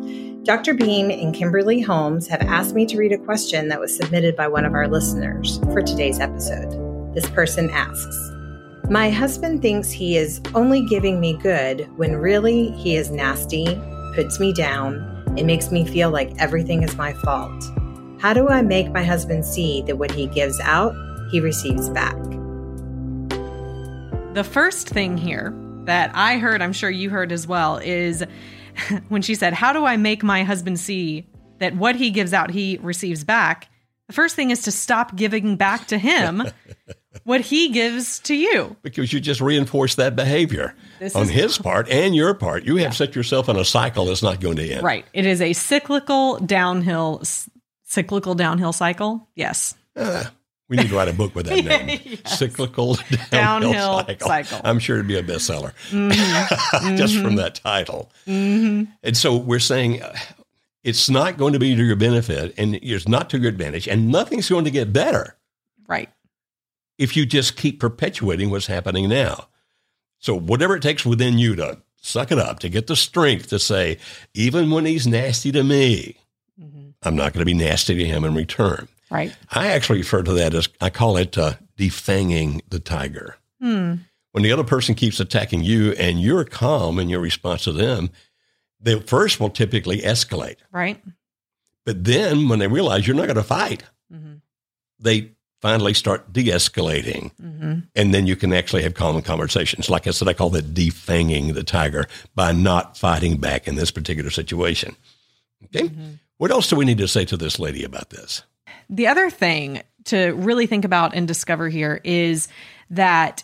Dr. 0.43 0.73
Beam 0.73 1.11
and 1.11 1.35
Kimberly 1.35 1.81
Holmes 1.81 2.25
have 2.27 2.41
asked 2.41 2.73
me 2.73 2.85
to 2.85 2.97
read 2.97 3.11
a 3.11 3.17
question 3.17 3.67
that 3.67 3.81
was 3.81 3.95
submitted 3.95 4.35
by 4.37 4.47
one 4.47 4.63
of 4.63 4.73
our 4.73 4.87
listeners 4.87 5.59
for 5.73 5.81
today's 5.81 6.21
episode. 6.21 7.13
This 7.13 7.29
person 7.31 7.69
asks 7.69 8.31
My 8.89 9.09
husband 9.09 9.61
thinks 9.61 9.91
he 9.91 10.15
is 10.15 10.39
only 10.55 10.85
giving 10.85 11.19
me 11.19 11.37
good 11.37 11.89
when 11.97 12.15
really 12.15 12.71
he 12.71 12.95
is 12.95 13.11
nasty, 13.11 13.65
puts 14.15 14.39
me 14.39 14.53
down, 14.53 14.95
and 15.37 15.45
makes 15.45 15.69
me 15.69 15.85
feel 15.85 16.11
like 16.11 16.31
everything 16.39 16.81
is 16.81 16.95
my 16.95 17.11
fault. 17.11 17.61
How 18.19 18.33
do 18.33 18.47
I 18.47 18.61
make 18.61 18.91
my 18.91 19.03
husband 19.03 19.45
see 19.45 19.81
that 19.81 19.97
what 19.97 20.11
he 20.11 20.27
gives 20.27 20.59
out, 20.61 20.95
he 21.29 21.41
receives 21.41 21.89
back? 21.89 22.15
The 24.37 24.43
first 24.43 24.87
thing 24.87 25.17
here 25.17 25.51
that 25.85 26.11
I 26.13 26.37
heard, 26.37 26.61
I'm 26.61 26.71
sure 26.71 26.91
you 26.91 27.09
heard 27.09 27.31
as 27.31 27.47
well, 27.47 27.77
is 27.77 28.23
when 29.09 29.23
she 29.23 29.33
said, 29.33 29.55
How 29.55 29.73
do 29.73 29.83
I 29.83 29.97
make 29.97 30.21
my 30.21 30.43
husband 30.43 30.79
see 30.79 31.27
that 31.57 31.75
what 31.75 31.95
he 31.95 32.11
gives 32.11 32.33
out, 32.33 32.51
he 32.51 32.77
receives 32.79 33.23
back? 33.23 33.67
The 34.05 34.13
first 34.13 34.35
thing 34.35 34.51
is 34.51 34.61
to 34.61 34.71
stop 34.71 35.15
giving 35.15 35.55
back 35.55 35.87
to 35.87 35.97
him 35.97 36.43
what 37.23 37.41
he 37.41 37.69
gives 37.69 38.19
to 38.19 38.35
you. 38.35 38.75
Because 38.83 39.11
you 39.11 39.19
just 39.19 39.41
reinforce 39.41 39.95
that 39.95 40.15
behavior 40.15 40.75
this 40.99 41.15
on 41.15 41.29
his 41.29 41.57
part 41.57 41.89
and 41.89 42.15
your 42.15 42.35
part. 42.35 42.63
You 42.63 42.75
have 42.75 42.83
yeah. 42.83 42.89
set 42.91 43.15
yourself 43.15 43.49
in 43.49 43.55
a 43.55 43.65
cycle 43.65 44.05
that's 44.05 44.21
not 44.21 44.39
going 44.39 44.57
to 44.57 44.69
end. 44.71 44.83
Right. 44.83 45.07
It 45.13 45.25
is 45.25 45.41
a 45.41 45.53
cyclical 45.53 46.37
downhill, 46.37 47.23
cyclical 47.85 48.35
downhill 48.35 48.71
cycle. 48.71 49.27
Yes. 49.33 49.73
Uh, 49.95 50.25
we 50.69 50.77
need 50.77 50.89
to 50.89 50.95
write 50.95 51.07
a 51.07 51.13
book 51.13 51.33
with 51.33 51.45
that 51.45 51.63
name. 51.63 51.99
yes. 52.05 52.39
Cyclical 52.39 52.95
downhill, 53.31 53.71
downhill 53.71 53.99
cycle. 54.05 54.27
cycle. 54.27 54.61
I'm 54.63 54.79
sure 54.79 54.97
it'd 54.97 55.07
be 55.07 55.17
a 55.17 55.23
bestseller 55.23 55.73
mm-hmm. 55.89 56.11
just 56.97 57.13
mm-hmm. 57.13 57.23
from 57.23 57.35
that 57.35 57.55
title. 57.55 58.11
Mm-hmm. 58.25 58.91
And 59.03 59.17
so 59.17 59.35
we're 59.37 59.59
saying 59.59 60.01
uh, 60.01 60.13
it's 60.83 61.09
not 61.09 61.37
going 61.37 61.53
to 61.53 61.59
be 61.59 61.75
to 61.75 61.83
your 61.83 61.95
benefit 61.95 62.53
and 62.57 62.75
it's 62.75 63.07
not 63.07 63.29
to 63.29 63.39
your 63.39 63.49
advantage 63.49 63.87
and 63.87 64.09
nothing's 64.09 64.49
going 64.49 64.65
to 64.65 64.71
get 64.71 64.91
better. 64.91 65.37
Right. 65.87 66.09
If 66.97 67.15
you 67.15 67.25
just 67.25 67.55
keep 67.55 67.79
perpetuating 67.79 68.49
what's 68.49 68.67
happening 68.67 69.07
now. 69.07 69.47
So 70.19 70.35
whatever 70.37 70.75
it 70.75 70.81
takes 70.81 71.05
within 71.05 71.37
you 71.37 71.55
to 71.55 71.81
suck 72.01 72.31
it 72.31 72.39
up, 72.39 72.59
to 72.59 72.69
get 72.69 72.87
the 72.87 72.95
strength 72.95 73.49
to 73.49 73.59
say, 73.59 73.99
even 74.33 74.71
when 74.71 74.85
he's 74.85 75.05
nasty 75.05 75.51
to 75.51 75.63
me, 75.63 76.17
mm-hmm. 76.59 76.89
I'm 77.03 77.15
not 77.15 77.33
going 77.33 77.41
to 77.41 77.45
be 77.45 77.53
nasty 77.53 77.95
to 77.95 78.05
him 78.05 78.23
in 78.25 78.33
return. 78.33 78.87
Right. 79.09 79.35
I 79.51 79.67
actually 79.67 79.99
refer 79.99 80.23
to 80.23 80.33
that 80.33 80.53
as 80.53 80.69
I 80.81 80.89
call 80.89 81.17
it 81.17 81.37
uh, 81.37 81.53
defanging 81.77 82.61
the 82.69 82.79
tiger. 82.79 83.37
Hmm. 83.61 83.95
When 84.31 84.43
the 84.43 84.51
other 84.51 84.63
person 84.63 84.95
keeps 84.95 85.19
attacking 85.19 85.63
you 85.63 85.93
and 85.93 86.21
you're 86.21 86.43
calm 86.43 86.99
in 86.99 87.09
your 87.09 87.21
response 87.21 87.63
to 87.63 87.71
them, 87.71 88.11
they 88.79 88.99
first 88.99 89.39
will 89.39 89.49
typically 89.49 89.99
escalate. 90.01 90.57
Right. 90.71 91.01
But 91.85 92.03
then 92.03 92.49
when 92.49 92.59
they 92.59 92.67
realize 92.67 93.07
you're 93.07 93.15
not 93.15 93.27
going 93.27 93.37
to 93.37 93.43
fight, 93.43 93.83
mm-hmm. 94.13 94.35
they 94.99 95.31
finally 95.61 95.93
start 95.93 96.31
de 96.31 96.45
escalating. 96.45 97.31
Mm-hmm. 97.41 97.79
And 97.95 98.13
then 98.13 98.27
you 98.27 98.35
can 98.35 98.53
actually 98.53 98.83
have 98.83 98.93
calm 98.93 99.19
conversations. 99.21 99.89
Like 99.89 100.05
I 100.05 100.11
said, 100.11 100.27
I 100.27 100.33
call 100.33 100.49
that 100.51 100.73
defanging 100.73 101.53
the 101.53 101.63
tiger 101.63 102.07
by 102.35 102.51
not 102.51 102.97
fighting 102.97 103.37
back 103.37 103.67
in 103.67 103.75
this 103.75 103.89
particular 103.89 104.29
situation. 104.29 104.95
Okay. 105.65 105.87
Mm-hmm. 105.87 106.11
What 106.37 106.51
else 106.51 106.69
do 106.69 106.75
we 106.75 106.85
need 106.85 106.99
to 106.99 107.07
say 107.07 107.25
to 107.25 107.37
this 107.37 107.57
lady 107.57 107.83
about 107.83 108.11
this? 108.11 108.43
The 108.89 109.07
other 109.07 109.29
thing 109.29 109.81
to 110.05 110.31
really 110.31 110.67
think 110.67 110.85
about 110.85 111.15
and 111.15 111.27
discover 111.27 111.69
here 111.69 111.99
is 112.03 112.47
that 112.89 113.43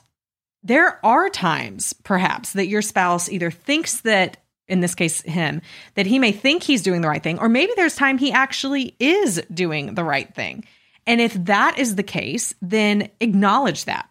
there 0.64 1.06
are 1.06 1.30
times, 1.30 1.94
perhaps, 2.04 2.54
that 2.54 2.68
your 2.68 2.82
spouse 2.82 3.30
either 3.30 3.52
thinks 3.52 4.02
that, 4.02 4.38
in 4.70 4.80
this 4.80 4.96
case, 4.96 5.22
him, 5.22 5.62
that 5.96 6.06
he 6.06 6.20
may 6.20 6.32
think 6.32 6.64
he's 6.64 6.82
doing 6.82 7.02
the 7.02 7.10
right 7.10 7.22
thing, 7.22 7.38
or 7.40 7.50
maybe 7.50 7.74
there's 7.76 7.96
time 7.96 8.18
he 8.18 8.32
actually 8.32 8.96
is 9.00 9.44
doing 9.54 9.96
the 9.96 10.06
right 10.06 10.34
thing. 10.34 10.64
And 11.06 11.20
if 11.20 11.34
that 11.46 11.78
is 11.78 11.96
the 11.96 12.04
case, 12.04 12.54
then 12.62 13.10
acknowledge 13.20 13.86
that. 13.86 14.10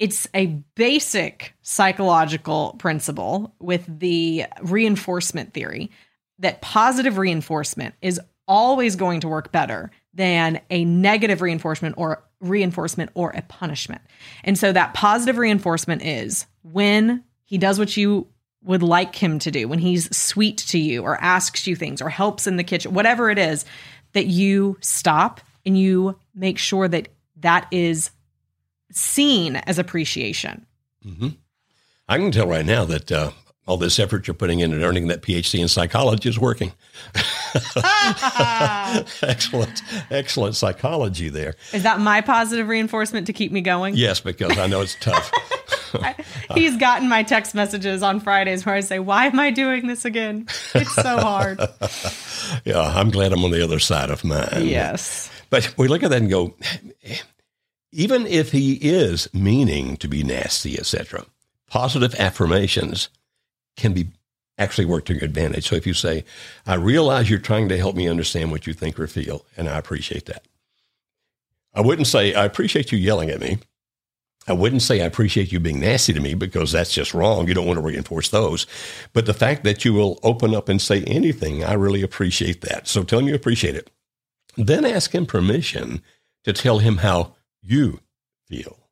It's 0.00 0.26
a 0.34 0.46
basic 0.74 1.54
psychological 1.62 2.74
principle 2.80 3.54
with 3.60 3.86
the 3.86 4.46
reinforcement 4.60 5.54
theory 5.54 5.92
that 6.40 6.60
positive 6.60 7.16
reinforcement 7.18 7.94
is 8.02 8.20
always 8.48 8.96
going 8.96 9.20
to 9.20 9.28
work 9.28 9.52
better 9.52 9.92
than 10.14 10.60
a 10.70 10.84
negative 10.84 11.42
reinforcement 11.42 11.96
or 11.98 12.24
reinforcement 12.40 13.10
or 13.14 13.30
a 13.30 13.42
punishment. 13.42 14.02
And 14.44 14.58
so 14.58 14.72
that 14.72 14.94
positive 14.94 15.38
reinforcement 15.38 16.02
is 16.02 16.46
when 16.62 17.24
he 17.44 17.58
does 17.58 17.78
what 17.78 17.96
you 17.96 18.28
would 18.62 18.82
like 18.82 19.14
him 19.14 19.38
to 19.40 19.50
do, 19.50 19.68
when 19.68 19.78
he's 19.78 20.14
sweet 20.16 20.58
to 20.58 20.78
you 20.78 21.02
or 21.02 21.20
asks 21.20 21.66
you 21.66 21.76
things 21.76 22.00
or 22.00 22.08
helps 22.08 22.46
in 22.46 22.56
the 22.56 22.64
kitchen, 22.64 22.94
whatever 22.94 23.30
it 23.30 23.38
is, 23.38 23.64
that 24.12 24.26
you 24.26 24.76
stop 24.80 25.40
and 25.66 25.78
you 25.78 26.18
make 26.34 26.58
sure 26.58 26.88
that 26.88 27.08
that 27.40 27.66
is 27.70 28.10
seen 28.92 29.56
as 29.56 29.78
appreciation. 29.78 30.66
Mm-hmm. 31.04 31.28
I 32.08 32.18
can 32.18 32.30
tell 32.30 32.46
right 32.46 32.64
now 32.64 32.84
that 32.84 33.10
uh, 33.10 33.32
all 33.66 33.76
this 33.78 33.98
effort 33.98 34.26
you're 34.26 34.34
putting 34.34 34.60
in 34.60 34.72
and 34.72 34.82
earning 34.82 35.08
that 35.08 35.22
PhD 35.22 35.60
in 35.60 35.68
psychology 35.68 36.28
is 36.28 36.38
working. 36.38 36.72
excellent, 39.22 39.82
excellent 40.10 40.54
psychology 40.54 41.30
there. 41.30 41.54
Is 41.72 41.82
that 41.82 41.98
my 42.00 42.20
positive 42.20 42.68
reinforcement 42.68 43.26
to 43.26 43.32
keep 43.32 43.52
me 43.52 43.62
going? 43.62 43.96
Yes, 43.96 44.20
because 44.20 44.58
I 44.58 44.66
know 44.66 44.82
it's 44.82 44.96
tough. 45.00 45.32
He's 46.54 46.76
gotten 46.76 47.08
my 47.08 47.22
text 47.22 47.54
messages 47.54 48.02
on 48.02 48.20
Fridays 48.20 48.66
where 48.66 48.74
I 48.74 48.80
say, 48.80 48.98
Why 48.98 49.26
am 49.26 49.38
I 49.40 49.50
doing 49.50 49.86
this 49.86 50.04
again? 50.04 50.46
It's 50.74 50.94
so 50.94 51.18
hard. 51.18 51.58
yeah, 52.64 52.80
I'm 52.80 53.10
glad 53.10 53.32
I'm 53.32 53.44
on 53.44 53.50
the 53.50 53.64
other 53.64 53.78
side 53.78 54.10
of 54.10 54.24
mine. 54.24 54.66
Yes. 54.66 55.30
But 55.50 55.72
we 55.78 55.88
look 55.88 56.02
at 56.02 56.10
that 56.10 56.20
and 56.20 56.30
go, 56.30 56.54
even 57.92 58.26
if 58.26 58.52
he 58.52 58.74
is 58.74 59.32
meaning 59.32 59.96
to 59.98 60.08
be 60.08 60.22
nasty, 60.22 60.78
etc., 60.78 61.24
positive 61.68 62.14
affirmations 62.16 63.08
can 63.76 63.92
be 63.92 64.08
actually 64.58 64.84
work 64.84 65.04
to 65.06 65.14
your 65.14 65.24
advantage. 65.24 65.68
So 65.68 65.76
if 65.76 65.86
you 65.86 65.94
say, 65.94 66.24
I 66.66 66.74
realize 66.74 67.28
you're 67.28 67.38
trying 67.38 67.68
to 67.70 67.76
help 67.76 67.96
me 67.96 68.08
understand 68.08 68.50
what 68.50 68.66
you 68.66 68.72
think 68.72 68.98
or 68.98 69.06
feel, 69.06 69.44
and 69.56 69.68
I 69.68 69.78
appreciate 69.78 70.26
that. 70.26 70.46
I 71.74 71.80
wouldn't 71.80 72.06
say, 72.06 72.34
I 72.34 72.44
appreciate 72.44 72.92
you 72.92 72.98
yelling 72.98 73.30
at 73.30 73.40
me. 73.40 73.58
I 74.46 74.52
wouldn't 74.52 74.82
say 74.82 75.00
I 75.00 75.06
appreciate 75.06 75.50
you 75.50 75.58
being 75.58 75.80
nasty 75.80 76.12
to 76.12 76.20
me 76.20 76.34
because 76.34 76.70
that's 76.70 76.92
just 76.92 77.14
wrong. 77.14 77.48
You 77.48 77.54
don't 77.54 77.66
want 77.66 77.78
to 77.78 77.84
reinforce 77.84 78.28
those. 78.28 78.66
But 79.12 79.26
the 79.26 79.34
fact 79.34 79.64
that 79.64 79.84
you 79.84 79.94
will 79.94 80.20
open 80.22 80.54
up 80.54 80.68
and 80.68 80.80
say 80.80 81.02
anything, 81.04 81.64
I 81.64 81.72
really 81.72 82.02
appreciate 82.02 82.60
that. 82.60 82.86
So 82.86 83.02
tell 83.02 83.20
him 83.20 83.28
you 83.28 83.34
appreciate 83.34 83.74
it. 83.74 83.90
Then 84.56 84.84
ask 84.84 85.12
him 85.14 85.26
permission 85.26 86.02
to 86.44 86.52
tell 86.52 86.78
him 86.78 86.98
how 86.98 87.34
you 87.62 88.00
feel. 88.46 88.83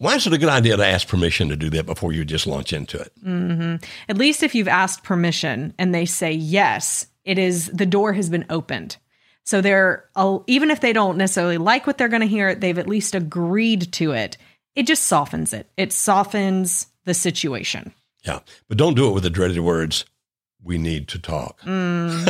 Why 0.00 0.14
is 0.14 0.26
it 0.26 0.32
a 0.32 0.38
good 0.38 0.48
idea 0.48 0.78
to 0.78 0.86
ask 0.86 1.06
permission 1.06 1.50
to 1.50 1.56
do 1.56 1.68
that 1.70 1.84
before 1.84 2.14
you 2.14 2.24
just 2.24 2.46
launch 2.46 2.72
into 2.72 2.98
it? 2.98 3.12
Mm-hmm. 3.22 3.84
At 4.08 4.16
least 4.16 4.42
if 4.42 4.54
you've 4.54 4.66
asked 4.66 5.04
permission 5.04 5.74
and 5.78 5.94
they 5.94 6.06
say 6.06 6.32
yes, 6.32 7.06
it 7.26 7.36
is 7.36 7.66
the 7.66 7.84
door 7.84 8.14
has 8.14 8.30
been 8.30 8.46
opened. 8.48 8.96
So 9.44 9.60
they're 9.60 10.08
even 10.46 10.70
if 10.70 10.80
they 10.80 10.94
don't 10.94 11.18
necessarily 11.18 11.58
like 11.58 11.86
what 11.86 11.98
they're 11.98 12.08
going 12.08 12.22
to 12.22 12.26
hear, 12.26 12.54
they've 12.54 12.78
at 12.78 12.88
least 12.88 13.14
agreed 13.14 13.92
to 13.92 14.12
it. 14.12 14.38
It 14.74 14.86
just 14.86 15.02
softens 15.02 15.52
it. 15.52 15.68
It 15.76 15.92
softens 15.92 16.86
the 17.04 17.12
situation. 17.12 17.92
Yeah, 18.24 18.38
but 18.68 18.78
don't 18.78 18.94
do 18.94 19.06
it 19.06 19.12
with 19.12 19.24
the 19.24 19.28
dreaded 19.28 19.60
words 19.60 20.06
we 20.64 20.78
need 20.78 21.08
to 21.08 21.18
talk. 21.18 21.60
Mm. 21.60 22.26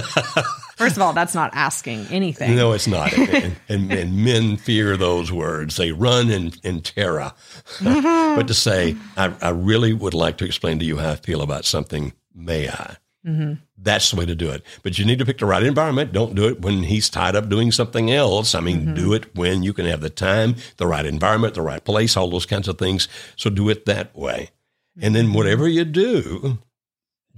First 0.80 0.96
of 0.96 1.02
all, 1.02 1.12
that's 1.12 1.34
not 1.34 1.50
asking 1.52 2.06
anything. 2.10 2.56
No, 2.56 2.72
it's 2.72 2.86
not. 2.86 3.12
and, 3.12 3.54
and, 3.68 3.92
and, 3.92 4.16
men 4.16 4.56
fear 4.56 4.96
those 4.96 5.30
words. 5.30 5.76
They 5.76 5.92
run 5.92 6.30
in, 6.30 6.54
in 6.62 6.80
terror. 6.80 7.34
Mm-hmm. 7.80 8.36
but 8.36 8.48
to 8.48 8.54
say, 8.54 8.96
I, 9.14 9.34
I, 9.42 9.50
really 9.50 9.92
would 9.92 10.14
like 10.14 10.38
to 10.38 10.46
explain 10.46 10.78
to 10.78 10.84
you 10.86 10.96
how 10.96 11.10
I 11.10 11.16
feel 11.16 11.42
about 11.42 11.66
something, 11.66 12.14
may 12.34 12.70
I? 12.70 12.96
Mm-hmm. 13.26 13.54
That's 13.76 14.10
the 14.10 14.16
way 14.16 14.24
to 14.24 14.34
do 14.34 14.48
it. 14.50 14.64
But 14.82 14.98
you 14.98 15.04
need 15.04 15.18
to 15.18 15.26
pick 15.26 15.36
the 15.36 15.44
right 15.44 15.62
environment. 15.62 16.12
Don't 16.12 16.34
do 16.34 16.48
it 16.48 16.62
when 16.62 16.84
he's 16.84 17.10
tied 17.10 17.36
up 17.36 17.50
doing 17.50 17.72
something 17.72 18.10
else. 18.10 18.54
I 18.54 18.60
mean, 18.60 18.80
mm-hmm. 18.80 18.94
do 18.94 19.12
it 19.12 19.34
when 19.36 19.62
you 19.62 19.74
can 19.74 19.84
have 19.84 20.00
the 20.00 20.08
time, 20.08 20.56
the 20.78 20.86
right 20.86 21.04
environment, 21.04 21.52
the 21.52 21.62
right 21.62 21.84
place, 21.84 22.16
all 22.16 22.30
those 22.30 22.46
kinds 22.46 22.68
of 22.68 22.78
things. 22.78 23.06
So 23.36 23.50
do 23.50 23.68
it 23.68 23.84
that 23.84 24.16
way. 24.16 24.50
And 24.98 25.14
then 25.14 25.34
whatever 25.34 25.68
you 25.68 25.84
do, 25.84 26.58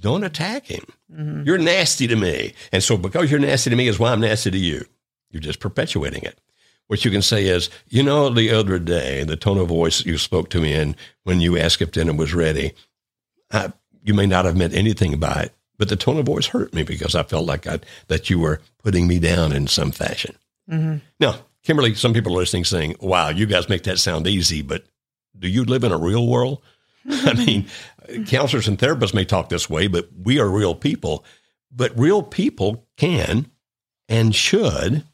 don't 0.02 0.24
attack 0.24 0.66
him. 0.66 0.84
Mm-hmm. 1.10 1.44
You're 1.44 1.58
nasty 1.58 2.06
to 2.06 2.16
me. 2.16 2.52
And 2.72 2.82
so 2.82 2.98
because 2.98 3.30
you're 3.30 3.40
nasty 3.40 3.70
to 3.70 3.76
me 3.76 3.88
is 3.88 3.98
why 3.98 4.12
I'm 4.12 4.20
nasty 4.20 4.50
to 4.50 4.58
you. 4.58 4.84
You're 5.30 5.40
just 5.40 5.60
perpetuating 5.60 6.24
it. 6.24 6.38
What 6.88 7.04
you 7.04 7.10
can 7.10 7.22
say 7.22 7.46
is, 7.46 7.70
you 7.88 8.02
know, 8.02 8.28
the 8.28 8.50
other 8.50 8.78
day, 8.78 9.24
the 9.24 9.36
tone 9.36 9.56
of 9.56 9.68
voice 9.68 10.04
you 10.04 10.18
spoke 10.18 10.50
to 10.50 10.60
me 10.60 10.74
in 10.74 10.94
when 11.22 11.40
you 11.40 11.56
asked 11.56 11.80
if 11.80 11.92
dinner 11.92 12.12
was 12.12 12.34
ready, 12.34 12.74
I, 13.50 13.72
you 14.02 14.12
may 14.12 14.26
not 14.26 14.44
have 14.44 14.56
meant 14.56 14.74
anything 14.74 15.18
by 15.18 15.44
it, 15.44 15.54
but 15.78 15.88
the 15.88 15.96
tone 15.96 16.18
of 16.18 16.26
voice 16.26 16.48
hurt 16.48 16.74
me 16.74 16.82
because 16.82 17.14
I 17.14 17.22
felt 17.22 17.46
like 17.46 17.66
I, 17.66 17.80
that 18.08 18.28
you 18.28 18.38
were 18.38 18.60
putting 18.82 19.06
me 19.06 19.18
down 19.20 19.52
in 19.52 19.68
some 19.68 19.90
fashion. 19.90 20.36
Mm-hmm. 20.70 20.98
Now, 21.18 21.36
Kimberly, 21.62 21.94
some 21.94 22.12
people 22.12 22.34
are 22.34 22.40
listening 22.40 22.64
saying, 22.64 22.96
wow, 23.00 23.30
you 23.30 23.46
guys 23.46 23.68
make 23.68 23.84
that 23.84 23.98
sound 23.98 24.26
easy, 24.26 24.60
but 24.60 24.84
do 25.38 25.48
you 25.48 25.64
live 25.64 25.84
in 25.84 25.92
a 25.92 25.98
real 25.98 26.26
world? 26.26 26.60
I 27.08 27.34
mean, 27.34 27.66
counselors 28.26 28.68
and 28.68 28.78
therapists 28.78 29.14
may 29.14 29.24
talk 29.24 29.48
this 29.48 29.68
way, 29.68 29.86
but 29.86 30.08
we 30.22 30.38
are 30.38 30.48
real 30.48 30.74
people. 30.74 31.24
But 31.70 31.98
real 31.98 32.22
people 32.22 32.86
can 32.96 33.50
and 34.08 34.34
should 34.34 35.04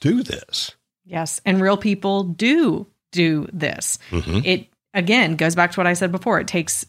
do 0.00 0.22
this. 0.22 0.74
Yes. 1.04 1.40
And 1.44 1.60
real 1.60 1.76
people 1.76 2.24
do 2.24 2.86
do 3.12 3.48
this. 3.52 3.98
Mm-hmm. 4.10 4.40
It, 4.44 4.66
again, 4.94 5.36
goes 5.36 5.54
back 5.54 5.72
to 5.72 5.80
what 5.80 5.86
I 5.86 5.94
said 5.94 6.12
before. 6.12 6.40
It 6.40 6.48
takes 6.48 6.84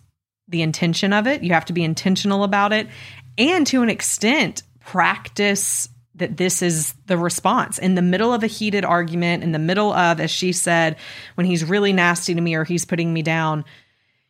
the 0.48 0.62
intention 0.62 1.14
of 1.14 1.28
it. 1.28 1.44
You 1.44 1.54
have 1.54 1.66
to 1.66 1.74
be 1.74 1.84
intentional 1.84 2.44
about 2.44 2.74
it. 2.74 2.88
And 3.38 3.66
to 3.68 3.82
an 3.82 3.90
extent, 3.90 4.64
practice 4.80 5.90
that 6.16 6.38
this 6.38 6.62
is 6.62 6.94
the 7.08 7.18
response 7.18 7.80
in 7.80 7.96
the 7.96 8.02
middle 8.02 8.34
of 8.34 8.44
a 8.44 8.48
heated 8.48 8.86
argument, 8.86 9.44
in 9.44 9.54
the 9.54 9.60
middle 9.60 9.94
of, 9.94 10.20
as 10.20 10.30
she 10.30 10.52
said, 10.52 10.98
when 11.36 11.48
he's 11.48 11.64
really 11.64 11.94
nasty 11.94 12.36
to 12.36 12.42
me 12.42 12.54
or 12.56 12.64
he's 12.64 12.86
putting 12.86 13.14
me 13.14 13.22
down, 13.22 13.64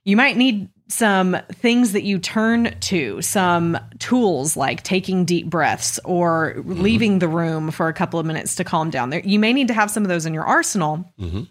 you 0.04 0.16
might 0.16 0.38
need 0.38 0.70
some 0.88 1.38
things 1.54 1.94
that 1.94 2.04
you 2.04 2.20
turn 2.20 2.76
to, 2.82 3.22
some 3.22 3.78
tools 4.00 4.58
like 4.58 4.84
taking 4.84 5.26
deep 5.26 5.50
breaths 5.50 6.00
or 6.04 6.56
mm-hmm. 6.58 6.82
leaving 6.82 7.20
the 7.20 7.28
room 7.28 7.72
for 7.72 7.88
a 7.88 7.94
couple 7.94 8.20
of 8.20 8.26
minutes 8.26 8.56
to 8.56 8.64
calm 8.64 8.90
down. 8.90 9.10
There, 9.10 9.22
you 9.22 9.40
may 9.40 9.54
need 9.54 9.70
to 9.70 9.74
have 9.74 9.90
some 9.90 10.04
of 10.04 10.10
those 10.10 10.26
in 10.26 10.34
your 10.34 10.44
arsenal 10.44 11.06
mm-hmm. 11.20 11.44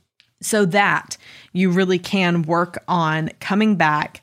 so 0.42 0.66
that 0.66 1.16
you 1.52 1.70
really 1.70 1.98
can 1.98 2.42
work 2.42 2.82
on 2.86 3.30
coming 3.40 3.76
back, 3.76 4.22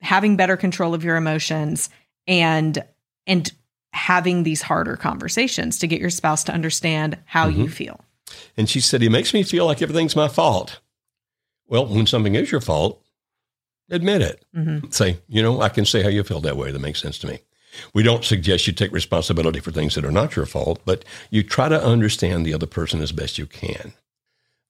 having 0.00 0.36
better 0.36 0.56
control 0.56 0.94
of 0.94 1.04
your 1.04 1.16
emotions, 1.16 1.90
and 2.26 2.82
and 3.26 3.52
having 3.92 4.42
these 4.42 4.62
harder 4.62 4.96
conversations 4.96 5.78
to 5.78 5.86
get 5.86 6.00
your 6.00 6.10
spouse 6.10 6.44
to 6.44 6.52
understand 6.52 7.18
how 7.26 7.48
mm-hmm. 7.48 7.62
you 7.62 7.68
feel. 7.68 8.00
And 8.56 8.68
she 8.68 8.80
said, 8.80 9.02
"He 9.02 9.08
makes 9.08 9.34
me 9.34 9.42
feel 9.42 9.66
like 9.66 9.82
everything's 9.82 10.16
my 10.16 10.28
fault." 10.28 10.80
Well, 11.66 11.86
when 11.86 12.06
something 12.06 12.34
is 12.34 12.50
your 12.50 12.60
fault, 12.60 13.03
Admit 13.90 14.22
it. 14.22 14.44
Mm-hmm. 14.56 14.90
Say, 14.90 15.18
you 15.28 15.42
know, 15.42 15.60
I 15.60 15.68
can 15.68 15.84
say 15.84 16.02
how 16.02 16.08
you 16.08 16.22
feel 16.24 16.40
that 16.40 16.56
way. 16.56 16.70
That 16.70 16.78
makes 16.78 17.00
sense 17.00 17.18
to 17.18 17.26
me. 17.26 17.40
We 17.92 18.02
don't 18.02 18.24
suggest 18.24 18.66
you 18.66 18.72
take 18.72 18.92
responsibility 18.92 19.60
for 19.60 19.72
things 19.72 19.94
that 19.94 20.04
are 20.04 20.12
not 20.12 20.36
your 20.36 20.46
fault, 20.46 20.80
but 20.84 21.04
you 21.30 21.42
try 21.42 21.68
to 21.68 21.82
understand 21.82 22.46
the 22.46 22.54
other 22.54 22.66
person 22.66 23.00
as 23.00 23.12
best 23.12 23.36
you 23.36 23.46
can. 23.46 23.92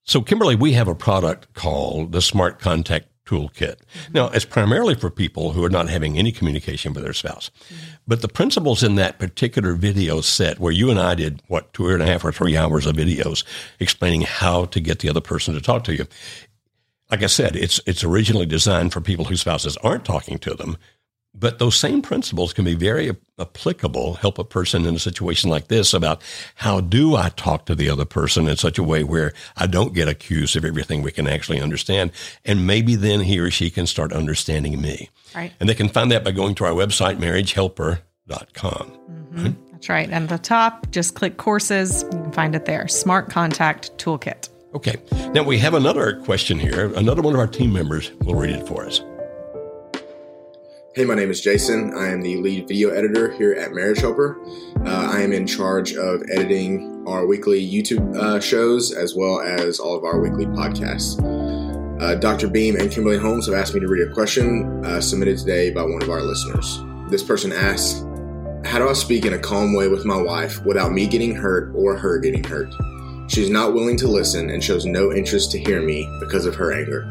So, 0.04 0.20
Kimberly, 0.20 0.56
we 0.56 0.72
have 0.72 0.88
a 0.88 0.94
product 0.94 1.52
called 1.54 2.12
the 2.12 2.22
Smart 2.22 2.58
Contact 2.58 3.08
Toolkit. 3.26 3.76
Mm-hmm. 3.76 4.12
Now, 4.12 4.28
it's 4.28 4.44
primarily 4.44 4.94
for 4.94 5.10
people 5.10 5.52
who 5.52 5.64
are 5.64 5.70
not 5.70 5.88
having 5.88 6.18
any 6.18 6.30
communication 6.30 6.92
with 6.92 7.04
their 7.04 7.14
spouse. 7.14 7.50
Mm-hmm. 7.68 7.94
But 8.06 8.20
the 8.20 8.28
principles 8.28 8.82
in 8.82 8.96
that 8.96 9.18
particular 9.18 9.74
video 9.74 10.20
set, 10.20 10.58
where 10.58 10.72
you 10.72 10.90
and 10.90 11.00
I 11.00 11.14
did, 11.14 11.42
what, 11.48 11.72
two 11.72 11.88
and 11.88 12.02
a 12.02 12.06
half 12.06 12.24
or 12.24 12.32
three 12.32 12.56
hours 12.56 12.84
of 12.84 12.96
videos 12.96 13.44
explaining 13.80 14.22
how 14.22 14.66
to 14.66 14.80
get 14.80 14.98
the 14.98 15.08
other 15.08 15.22
person 15.22 15.54
to 15.54 15.60
talk 15.60 15.84
to 15.84 15.94
you, 15.94 16.06
like 17.14 17.22
I 17.22 17.26
said, 17.26 17.54
it's 17.54 17.80
it's 17.86 18.02
originally 18.02 18.44
designed 18.44 18.92
for 18.92 19.00
people 19.00 19.24
whose 19.24 19.42
spouses 19.42 19.76
aren't 19.78 20.04
talking 20.04 20.36
to 20.38 20.52
them, 20.52 20.76
but 21.32 21.60
those 21.60 21.76
same 21.76 22.02
principles 22.02 22.52
can 22.52 22.64
be 22.64 22.74
very 22.74 23.12
applicable, 23.38 24.14
help 24.14 24.36
a 24.36 24.44
person 24.44 24.84
in 24.84 24.96
a 24.96 24.98
situation 24.98 25.48
like 25.48 25.68
this 25.68 25.94
about 25.94 26.22
how 26.56 26.80
do 26.80 27.14
I 27.14 27.28
talk 27.28 27.66
to 27.66 27.76
the 27.76 27.88
other 27.88 28.04
person 28.04 28.48
in 28.48 28.56
such 28.56 28.78
a 28.78 28.82
way 28.82 29.04
where 29.04 29.32
I 29.56 29.68
don't 29.68 29.94
get 29.94 30.08
accused 30.08 30.56
of 30.56 30.64
everything 30.64 31.02
we 31.02 31.12
can 31.12 31.28
actually 31.28 31.60
understand. 31.60 32.10
And 32.44 32.66
maybe 32.66 32.96
then 32.96 33.20
he 33.20 33.38
or 33.38 33.48
she 33.52 33.70
can 33.70 33.86
start 33.86 34.12
understanding 34.12 34.80
me. 34.80 35.08
Right. 35.36 35.52
And 35.60 35.68
they 35.68 35.74
can 35.74 35.88
find 35.88 36.10
that 36.10 36.24
by 36.24 36.32
going 36.32 36.56
to 36.56 36.64
our 36.64 36.72
website, 36.72 37.18
marriagehelper.com. 37.18 38.90
Mm-hmm. 38.90 39.44
Right? 39.44 39.72
That's 39.72 39.88
right. 39.88 40.10
And 40.10 40.24
at 40.24 40.28
the 40.30 40.38
top, 40.38 40.90
just 40.90 41.14
click 41.14 41.36
courses. 41.36 42.02
You 42.02 42.10
can 42.10 42.32
find 42.32 42.56
it 42.56 42.64
there. 42.64 42.88
Smart 42.88 43.30
Contact 43.30 43.96
Toolkit. 43.98 44.48
Okay. 44.74 44.96
Now 45.32 45.44
we 45.44 45.58
have 45.58 45.74
another 45.74 46.20
question 46.24 46.58
here. 46.58 46.92
Another 46.94 47.22
one 47.22 47.34
of 47.34 47.40
our 47.40 47.46
team 47.46 47.72
members 47.72 48.10
will 48.24 48.34
read 48.34 48.50
it 48.50 48.66
for 48.66 48.84
us. 48.84 49.00
Hey, 50.96 51.04
my 51.04 51.14
name 51.14 51.30
is 51.30 51.40
Jason. 51.40 51.92
I 51.96 52.08
am 52.08 52.22
the 52.22 52.36
lead 52.36 52.68
video 52.68 52.90
editor 52.90 53.32
here 53.32 53.52
at 53.52 53.72
Marriage 53.72 54.00
Helper. 54.00 54.40
Uh, 54.84 55.10
I 55.12 55.20
am 55.20 55.32
in 55.32 55.46
charge 55.46 55.94
of 55.94 56.22
editing 56.30 57.04
our 57.06 57.26
weekly 57.26 57.68
YouTube 57.68 58.16
uh, 58.16 58.40
shows 58.40 58.92
as 58.92 59.14
well 59.14 59.40
as 59.40 59.78
all 59.78 59.96
of 59.96 60.04
our 60.04 60.20
weekly 60.20 60.46
podcasts. 60.46 61.20
Uh, 62.00 62.14
Dr. 62.16 62.48
Beam 62.48 62.76
and 62.76 62.90
Kimberly 62.90 63.18
Holmes 63.18 63.46
have 63.46 63.54
asked 63.54 63.74
me 63.74 63.80
to 63.80 63.88
read 63.88 64.08
a 64.08 64.12
question 64.12 64.84
uh, 64.84 65.00
submitted 65.00 65.38
today 65.38 65.70
by 65.70 65.82
one 65.82 66.02
of 66.02 66.10
our 66.10 66.22
listeners. 66.22 66.80
This 67.10 67.22
person 67.22 67.52
asks, 67.52 68.00
How 68.64 68.78
do 68.78 68.88
I 68.88 68.92
speak 68.92 69.24
in 69.24 69.34
a 69.34 69.38
calm 69.38 69.74
way 69.74 69.88
with 69.88 70.04
my 70.04 70.20
wife 70.20 70.64
without 70.64 70.92
me 70.92 71.06
getting 71.06 71.34
hurt 71.34 71.72
or 71.74 71.96
her 71.96 72.18
getting 72.18 72.42
hurt? 72.44 72.72
She 73.34 73.42
is 73.42 73.50
not 73.50 73.74
willing 73.74 73.96
to 73.96 74.06
listen 74.06 74.48
and 74.48 74.62
shows 74.62 74.86
no 74.86 75.12
interest 75.12 75.50
to 75.50 75.58
hear 75.58 75.82
me 75.82 76.08
because 76.20 76.46
of 76.46 76.54
her 76.54 76.72
anger. 76.72 77.02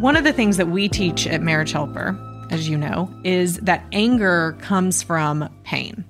One 0.00 0.16
of 0.16 0.24
the 0.24 0.32
things 0.32 0.56
that 0.56 0.66
we 0.66 0.88
teach 0.88 1.28
at 1.28 1.42
Marriage 1.42 1.70
Helper, 1.70 2.18
as 2.50 2.68
you 2.68 2.76
know, 2.76 3.08
is 3.22 3.58
that 3.58 3.86
anger 3.92 4.56
comes 4.60 5.04
from 5.04 5.48
pain, 5.62 6.04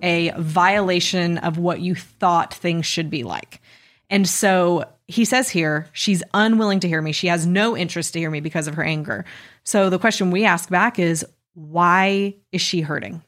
a 0.00 0.30
violation 0.38 1.38
of 1.38 1.58
what 1.58 1.80
you 1.80 1.96
thought 1.96 2.54
things 2.54 2.86
should 2.86 3.10
be 3.10 3.24
like. 3.24 3.60
And 4.08 4.28
so 4.28 4.84
he 5.08 5.24
says 5.24 5.50
here, 5.50 5.88
she's 5.90 6.22
unwilling 6.34 6.78
to 6.78 6.88
hear 6.88 7.02
me. 7.02 7.10
She 7.10 7.26
has 7.26 7.48
no 7.48 7.76
interest 7.76 8.12
to 8.12 8.20
hear 8.20 8.30
me 8.30 8.38
because 8.38 8.68
of 8.68 8.74
her 8.74 8.84
anger. 8.84 9.24
So 9.64 9.90
the 9.90 9.98
question 9.98 10.30
we 10.30 10.44
ask 10.44 10.70
back 10.70 11.00
is, 11.00 11.26
why 11.54 12.36
is 12.52 12.60
she 12.60 12.80
hurting? 12.80 13.24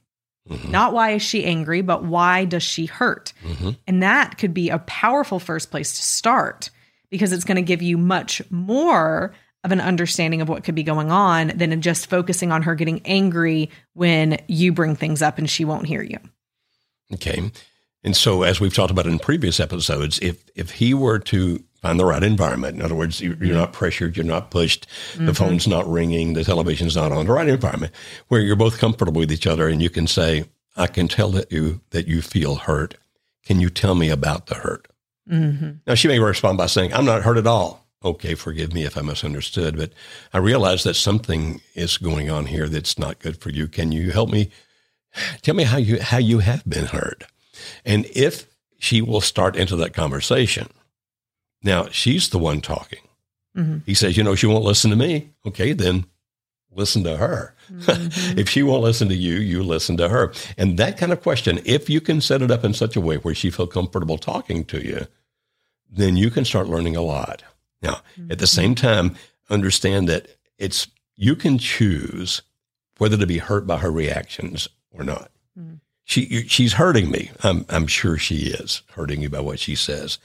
Mm-hmm. 0.49 0.71
Not 0.71 0.93
why 0.93 1.11
is 1.11 1.23
she 1.23 1.45
angry, 1.45 1.83
but 1.83 2.05
why 2.05 2.45
does 2.45 2.63
she 2.63 2.87
hurt? 2.87 3.33
Mm-hmm. 3.45 3.71
And 3.87 4.03
that 4.03 4.39
could 4.39 4.55
be 4.55 4.71
a 4.71 4.79
powerful 4.81 5.39
first 5.39 5.71
place 5.71 5.95
to 5.97 6.03
start 6.03 6.71
because 7.11 7.33
it's 7.33 7.45
going 7.45 7.57
to 7.57 7.63
give 7.63 7.83
you 7.83 7.99
much 7.99 8.43
more 8.51 9.35
of 9.63 9.73
an 9.73 9.81
understanding 9.81 10.41
of 10.41 10.49
what 10.49 10.65
could 10.65 10.75
be 10.75 10.83
going 10.83 11.11
on 11.11 11.49
than 11.49 11.81
just 11.83 12.09
focusing 12.09 12.51
on 12.51 12.63
her 12.63 12.75
getting 12.75 13.03
angry 13.05 13.69
when 13.93 14.39
you 14.49 14.73
bring 14.73 14.97
things 14.97 15.21
up 15.21 15.37
and 15.37 15.51
she 15.51 15.65
won't 15.65 15.87
hear 15.87 16.03
you. 16.03 16.19
Okay. 17.13 17.51
And 18.03 18.17
so, 18.17 18.43
as 18.43 18.61
we've 18.61 18.75
talked 18.75 18.91
about 18.91 19.07
in 19.07 19.19
previous 19.19 19.61
episodes, 19.61 20.19
if 20.21 20.43
if 20.55 20.71
he 20.71 20.95
were 20.95 21.19
to 21.19 21.63
find 21.81 21.99
the 21.99 22.05
right 22.05 22.23
environment, 22.23 22.77
in 22.77 22.83
other 22.83 22.95
words, 22.95 23.21
you're, 23.21 23.37
you're 23.43 23.57
not 23.57 23.73
pressured, 23.73 24.17
you're 24.17 24.25
not 24.25 24.51
pushed, 24.51 24.87
mm-hmm. 25.15 25.27
the 25.27 25.35
phone's 25.35 25.67
not 25.67 25.91
ringing, 25.91 26.35
the 26.35 26.45
television's 26.45 26.97
not 26.97 27.13
on, 27.13 27.27
the 27.27 27.33
right 27.33 27.49
environment 27.49 27.93
where 28.29 28.41
you're 28.41 28.57
both 28.57 28.79
comfortable 28.79 29.21
with 29.21 29.33
each 29.33 29.47
other, 29.47 29.69
and 29.69 29.83
you 29.83 29.91
can 29.91 30.07
say, 30.07 30.45
"I 30.77 30.87
can 30.87 31.09
tell 31.09 31.31
that 31.31 31.51
you 31.51 31.81
that 31.91 32.07
you 32.07 32.23
feel 32.23 32.57
hurt. 32.57 32.97
Can 33.45 33.61
you 33.61 33.71
tell 33.71 33.95
me 33.95 34.11
about 34.11 34.47
the 34.47 34.57
hurt?" 34.57 34.89
Mm-hmm. 35.31 35.71
Now, 35.87 35.95
she 35.95 36.09
may 36.09 36.19
respond 36.19 36.59
by 36.59 36.67
saying, 36.67 36.93
"I'm 36.93 37.05
not 37.05 37.23
hurt 37.23 37.39
at 37.39 37.47
all." 37.47 37.87
Okay, 38.03 38.35
forgive 38.35 38.73
me 38.73 38.85
if 38.85 38.97
I 38.97 39.03
misunderstood, 39.03 39.77
but 39.77 39.93
I 40.33 40.39
realize 40.39 40.85
that 40.85 40.95
something 40.95 41.61
is 41.75 41.99
going 41.99 42.31
on 42.31 42.47
here 42.47 42.67
that's 42.67 42.99
not 42.99 43.19
good 43.19 43.39
for 43.39 43.51
you. 43.51 43.69
Can 43.69 43.93
you 43.93 44.11
help 44.11 44.31
me? 44.31 44.51
Tell 45.43 45.55
me 45.55 45.65
how 45.65 45.77
you 45.77 46.01
how 46.01 46.19
you 46.19 46.39
have 46.39 46.65
been 46.67 46.87
hurt. 46.87 47.25
And 47.85 48.07
if 48.15 48.47
she 48.79 49.03
will 49.03 49.21
start 49.21 49.55
into 49.55 49.77
that 49.77 49.93
conversation, 49.93 50.69
now 51.63 51.89
she's 51.89 52.29
the 52.29 52.39
one 52.39 52.61
talking. 52.61 53.01
Mm-hmm. 53.57 53.79
He 53.87 53.95
says, 53.95 54.17
you 54.17 54.23
know, 54.23 54.35
she 54.35 54.47
won't 54.47 54.65
listen 54.65 54.91
to 54.91 54.97
me. 54.97 55.31
Okay, 55.47 55.73
then 55.73 56.07
listen 56.73 57.05
to 57.05 57.17
her. 57.17 57.55
Mm-hmm. 57.71 58.37
if 58.37 58.49
she 58.49 58.65
won't 58.65 58.83
listen 58.83 59.09
to 59.11 59.15
you, 59.15 59.35
you 59.35 59.63
listen 59.63 59.97
to 59.99 60.09
her. 60.09 60.33
And 60.59 60.77
that 60.79 60.99
kind 60.99 61.13
of 61.13 61.23
question, 61.23 61.61
if 61.65 61.89
you 61.89 62.01
can 62.01 62.21
set 62.21 62.43
it 62.43 62.51
up 62.51 62.65
in 62.65 62.75
such 62.75 62.97
a 62.97 63.01
way 63.01 63.15
where 63.19 63.33
she 63.33 63.49
feel 63.49 63.69
comfortable 63.69 64.19
talking 64.19 64.65
to 64.65 64.85
you, 64.85 65.07
then 65.89 66.17
you 66.17 66.33
can 66.33 66.45
start 66.45 66.67
learning 66.67 66.97
a 66.97 67.01
lot. 67.01 67.45
Now, 67.81 68.03
mm-hmm. 68.19 68.33
at 68.33 68.41
the 68.41 68.49
same 68.49 68.75
time, 68.75 69.15
understand 69.49 70.09
that 70.09 70.31
it's 70.59 70.89
you 71.15 71.37
can 71.37 71.59
choose 71.59 72.43
whether 72.99 73.17
to 73.17 73.27
be 73.27 73.39
hurt 73.39 73.69
by 73.69 73.77
her 73.77 73.93
reactions 73.93 74.69
or 74.91 75.05
not. 75.05 75.31
Mm-hmm 75.57 75.75
she 76.11 76.49
she's 76.49 76.73
hurting 76.73 77.11
me. 77.11 77.31
I'm 77.45 77.65
I'm 77.69 77.87
sure 77.87 78.19
she 78.19 78.49
is 78.49 78.83
hurting 78.95 79.23
you 79.23 79.31
by 79.31 79.41
what 79.41 79.61
she 79.61 79.77
says. 79.77 80.19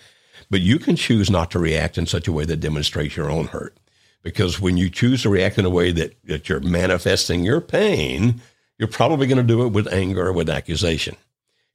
But 0.50 0.62
you 0.62 0.80
can 0.80 0.96
choose 0.96 1.30
not 1.30 1.52
to 1.52 1.60
react 1.60 1.98
in 1.98 2.06
such 2.06 2.28
a 2.28 2.32
way 2.32 2.46
that 2.46 2.60
demonstrates 2.60 3.16
your 3.16 3.30
own 3.30 3.48
hurt. 3.48 3.78
Because 4.22 4.60
when 4.60 4.78
you 4.78 4.90
choose 4.90 5.22
to 5.22 5.30
react 5.30 5.58
in 5.58 5.66
a 5.66 5.70
way 5.70 5.92
that, 5.92 6.16
that 6.24 6.50
you're 6.50 6.60
manifesting 6.60 7.44
your 7.44 7.62
pain, 7.62 8.42
you're 8.78 8.88
probably 8.88 9.28
going 9.28 9.38
to 9.38 9.44
do 9.44 9.64
it 9.66 9.70
with 9.70 9.92
anger 9.94 10.28
or 10.28 10.34
with 10.34 10.50
accusation. 10.50 11.16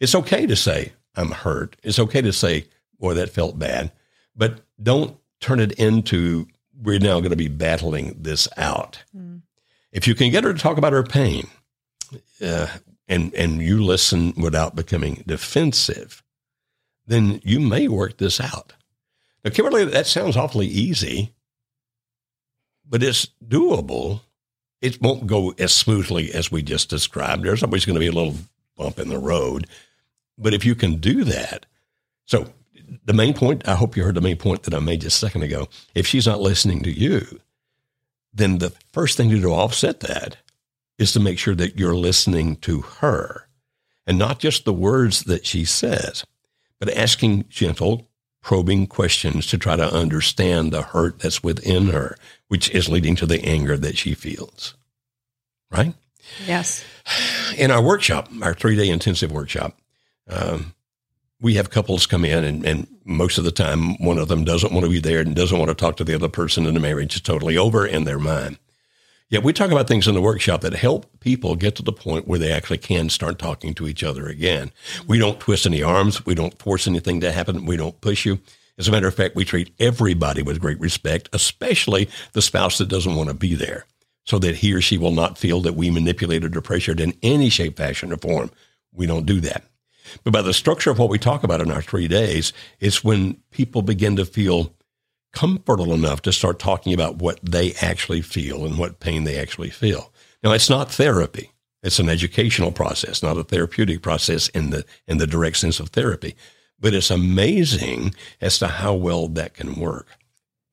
It's 0.01 0.14
okay 0.14 0.46
to 0.46 0.57
say, 0.57 0.92
I'm 1.14 1.31
hurt. 1.31 1.77
It's 1.83 1.99
okay 1.99 2.20
to 2.23 2.33
say, 2.33 2.66
boy, 2.99 3.14
that 3.14 3.31
felt 3.31 3.59
bad. 3.59 3.92
But 4.35 4.61
don't 4.83 5.16
turn 5.40 5.61
it 5.61 5.73
into, 5.73 6.49
we're 6.81 6.99
now 6.99 7.20
going 7.20 7.31
to 7.31 7.37
be 7.37 7.49
battling 7.49 8.16
this 8.18 8.49
out. 8.57 9.03
Mm. 9.16 9.42
If 9.92 10.07
you 10.07 10.14
can 10.14 10.31
get 10.31 10.44
her 10.44 10.53
to 10.53 10.59
talk 10.59 10.79
about 10.79 10.92
her 10.92 11.03
pain, 11.03 11.49
uh, 12.42 12.66
and, 13.09 13.35
and 13.35 13.61
you 13.61 13.83
listen 13.83 14.35
without 14.37 14.77
becoming 14.77 15.25
defensive, 15.27 16.23
then 17.11 17.40
you 17.42 17.59
may 17.59 17.88
work 17.88 18.18
this 18.18 18.40
out. 18.40 18.73
Now, 19.44 19.51
Kimberly, 19.51 19.85
that 19.85 20.07
sounds 20.07 20.37
awfully 20.37 20.66
easy, 20.66 21.33
but 22.88 23.03
it's 23.03 23.27
doable. 23.44 24.20
It 24.81 25.03
won't 25.03 25.27
go 25.27 25.53
as 25.59 25.75
smoothly 25.75 26.33
as 26.33 26.53
we 26.53 26.62
just 26.62 26.88
described. 26.88 27.42
There's 27.42 27.62
always 27.62 27.85
going 27.85 27.94
to 27.94 28.01
be 28.01 28.07
a 28.07 28.12
little 28.12 28.37
bump 28.77 28.99
in 28.99 29.09
the 29.09 29.18
road. 29.18 29.66
But 30.38 30.55
if 30.55 30.64
you 30.64 30.75
can 30.75 30.96
do 30.96 31.25
that, 31.25 31.66
so 32.27 32.46
the 33.05 33.12
main 33.12 33.35
point, 33.35 33.66
I 33.66 33.75
hope 33.75 33.96
you 33.96 34.05
heard 34.05 34.14
the 34.14 34.20
main 34.20 34.37
point 34.37 34.62
that 34.62 34.75
I 34.75 34.79
made 34.79 35.01
just 35.01 35.16
a 35.16 35.27
second 35.27 35.42
ago. 35.42 35.68
If 35.94 36.07
she's 36.07 36.27
not 36.27 36.40
listening 36.40 36.83
to 36.85 36.90
you, 36.90 37.40
then 38.33 38.59
the 38.59 38.73
first 38.92 39.16
thing 39.16 39.31
to 39.31 39.37
do 39.37 39.42
to 39.42 39.49
offset 39.49 40.01
that 40.01 40.37
is 40.99 41.12
to 41.12 41.20
make 41.20 41.38
sure 41.38 41.55
that 41.57 41.79
you're 41.79 41.96
listening 41.96 42.57
to 42.57 42.83
her 42.83 43.49
and 44.07 44.18
not 44.18 44.38
just 44.38 44.64
the 44.64 44.73
words 44.73 45.25
that 45.25 45.44
she 45.44 45.64
says, 45.64 46.25
but 46.81 46.97
asking 46.97 47.45
gentle, 47.49 48.09
probing 48.43 48.87
questions 48.87 49.47
to 49.47 49.59
try 49.59 49.77
to 49.77 49.95
understand 49.95 50.73
the 50.73 50.83
hurt 50.83 51.21
that's 51.21 51.43
within 51.43 51.88
her, 51.88 52.16
which 52.49 52.71
is 52.71 52.88
leading 52.88 53.14
to 53.16 53.27
the 53.27 53.45
anger 53.45 53.77
that 53.77 53.97
she 53.97 54.14
feels. 54.14 54.75
Right? 55.71 55.95
Yes. 56.47 56.83
In 57.57 57.71
our 57.71 57.83
workshop, 57.83 58.29
our 58.43 58.55
three 58.55 58.77
day 58.77 58.88
intensive 58.88 59.31
workshop, 59.31 59.77
um, 60.29 60.75
we 61.40 61.55
have 61.55 61.71
couples 61.71 62.07
come 62.07 62.25
in, 62.25 62.45
and, 62.45 62.64
and, 62.66 62.87
most 63.07 63.38
of 63.38 63.45
the 63.45 63.51
time, 63.51 63.97
one 63.97 64.19
of 64.19 64.29
them 64.29 64.45
doesn't 64.45 64.73
want 64.73 64.85
to 64.85 64.90
be 64.90 65.01
there 65.01 65.21
and 65.21 65.35
doesn't 65.35 65.59
want 65.59 65.69
to 65.69 65.75
talk 65.75 65.97
to 65.97 66.05
the 66.05 66.14
other 66.14 66.29
person, 66.29 66.64
and 66.64 66.77
the 66.77 66.81
marriage 66.81 67.16
is 67.16 67.21
totally 67.21 67.59
over 67.59 67.85
in 67.85 68.05
their 68.05 68.21
mind. 68.21 68.57
Yet 69.31 69.45
we 69.45 69.53
talk 69.53 69.71
about 69.71 69.87
things 69.87 70.09
in 70.09 70.14
the 70.16 70.21
workshop 70.21 70.61
that 70.62 70.73
help 70.73 71.21
people 71.21 71.55
get 71.55 71.77
to 71.77 71.85
the 71.85 71.93
point 71.93 72.27
where 72.27 72.38
they 72.38 72.51
actually 72.51 72.79
can 72.79 73.09
start 73.09 73.38
talking 73.38 73.75
to 73.75 73.87
each 73.87 74.03
other 74.03 74.27
again. 74.27 74.73
We 75.07 75.21
don't 75.21 75.38
twist 75.38 75.66
any 75.66 75.85
arms. 75.85 76.27
We 76.27 76.35
don't 76.35 76.59
force 76.59 76.88
anything 76.88 77.21
to 77.21 77.31
happen. 77.31 77.64
We 77.64 77.77
don't 77.77 78.01
push 78.01 78.27
you. 78.27 78.40
As 78.77 78.88
a 78.88 78.90
matter 78.90 79.07
of 79.07 79.14
fact, 79.14 79.37
we 79.37 79.45
treat 79.45 79.73
everybody 79.79 80.43
with 80.43 80.61
great 80.61 80.81
respect, 80.81 81.29
especially 81.33 82.11
the 82.33 82.43
spouse 82.43 82.79
that 82.79 82.88
doesn't 82.88 83.14
want 83.14 83.29
to 83.29 83.35
be 83.35 83.55
there, 83.55 83.87
so 84.25 84.40
that 84.40 84.57
he 84.57 84.73
or 84.75 84.81
she 84.81 84.99
will 84.99 85.12
not 85.12 85.38
feel 85.38 85.61
that 85.61 85.77
we 85.77 85.90
manipulated 85.90 86.57
or 86.57 86.61
pressured 86.61 86.99
in 86.99 87.14
any 87.23 87.51
shape, 87.51 87.77
fashion, 87.77 88.12
or 88.12 88.16
form. 88.16 88.51
We 88.93 89.07
don't 89.07 89.27
do 89.27 89.40
that. 89.43 89.62
But 90.25 90.33
by 90.33 90.43
the 90.43 90.53
structure 90.53 90.90
of 90.90 90.99
what 90.99 91.09
we 91.09 91.19
talk 91.19 91.45
about 91.45 91.61
in 91.61 91.71
our 91.71 91.83
three 91.83 92.09
days, 92.09 92.53
it's 92.81 93.05
when 93.05 93.35
people 93.53 93.83
begin 93.83 94.16
to 94.16 94.25
feel 94.25 94.75
comfortable 95.33 95.93
enough 95.93 96.23
to 96.23 96.33
start 96.33 96.59
talking 96.59 96.93
about 96.93 97.16
what 97.16 97.38
they 97.43 97.73
actually 97.81 98.21
feel 98.21 98.64
and 98.64 98.79
what 98.79 99.01
pain 99.01 99.25
they 99.25 99.38
actually 99.38 99.71
feel. 99.71 100.12
Now, 100.43 100.53
it's 100.53 100.71
not 100.71 100.90
therapy. 100.90 101.53
It's 101.83 101.99
an 101.99 102.09
educational 102.09 102.73
process, 102.73 103.23
not 103.23 103.38
a 103.38 103.45
therapeutic 103.45 104.03
process 104.03 104.49
in 104.49 104.71
the 104.71 104.85
in 105.07 105.19
the 105.19 105.27
direct 105.27 105.57
sense 105.57 105.81
of 105.81 105.90
therapy. 105.90 106.35
But 106.79 106.95
it's 106.95 107.11
amazing 107.11 108.14
as 108.40 108.59
to 108.59 108.69
how 108.69 108.95
well 108.95 109.29
that 109.29 109.55
can 109.55 109.75
work. 109.75 110.07